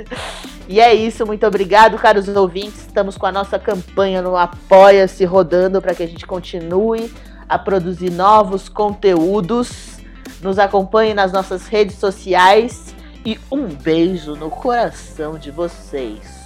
e 0.68 0.78
é 0.78 0.92
isso, 0.92 1.24
muito 1.24 1.46
obrigado, 1.46 1.96
caros 1.96 2.28
ouvintes. 2.28 2.80
Estamos 2.86 3.16
com 3.16 3.24
a 3.24 3.32
nossa 3.32 3.58
campanha 3.58 4.20
no 4.20 4.36
Apoia-se 4.36 5.24
rodando 5.24 5.80
para 5.80 5.94
que 5.94 6.02
a 6.02 6.06
gente 6.06 6.26
continue 6.26 7.10
a 7.48 7.58
produzir 7.58 8.10
novos 8.10 8.68
conteúdos. 8.68 10.01
Nos 10.40 10.58
acompanhe 10.58 11.14
nas 11.14 11.32
nossas 11.32 11.66
redes 11.66 11.96
sociais 11.96 12.94
e 13.24 13.38
um 13.50 13.66
beijo 13.66 14.34
no 14.34 14.50
coração 14.50 15.38
de 15.38 15.50
vocês. 15.50 16.42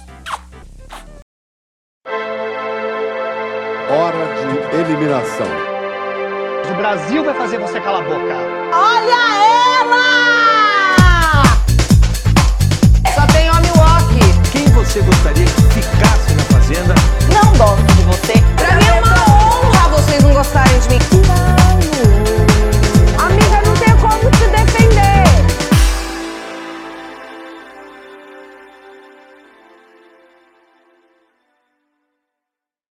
Hora 3.89 4.17
de 4.35 4.75
eliminação. 4.77 5.47
O 6.69 6.75
Brasil 6.75 7.23
vai 7.23 7.33
fazer 7.33 7.57
você 7.57 7.79
calar 7.79 8.01
a 8.01 8.05
boca. 8.05 8.35
Olha 8.73 9.19
ela! 9.81 10.07
Só 13.15 13.25
tem 13.27 13.49
homem 13.49 13.71
walk. 13.77 14.51
Quem 14.51 14.65
você 14.73 14.99
gostaria 15.01 15.45
que 15.45 15.61
ficasse 15.81 16.33
na 16.33 16.43
fazenda? 16.43 16.93
Não 17.33 17.57
gosto 17.57 17.95
de 17.95 18.03
você. 18.03 18.33
Pra 18.57 18.75
mim 18.75 18.87
é 18.87 19.01
uma 19.01 19.13
honra 19.13 19.89
vocês 19.89 20.21
não 20.21 20.33
gostarem 20.33 20.79
de 20.81 20.89
mim. 20.89 21.26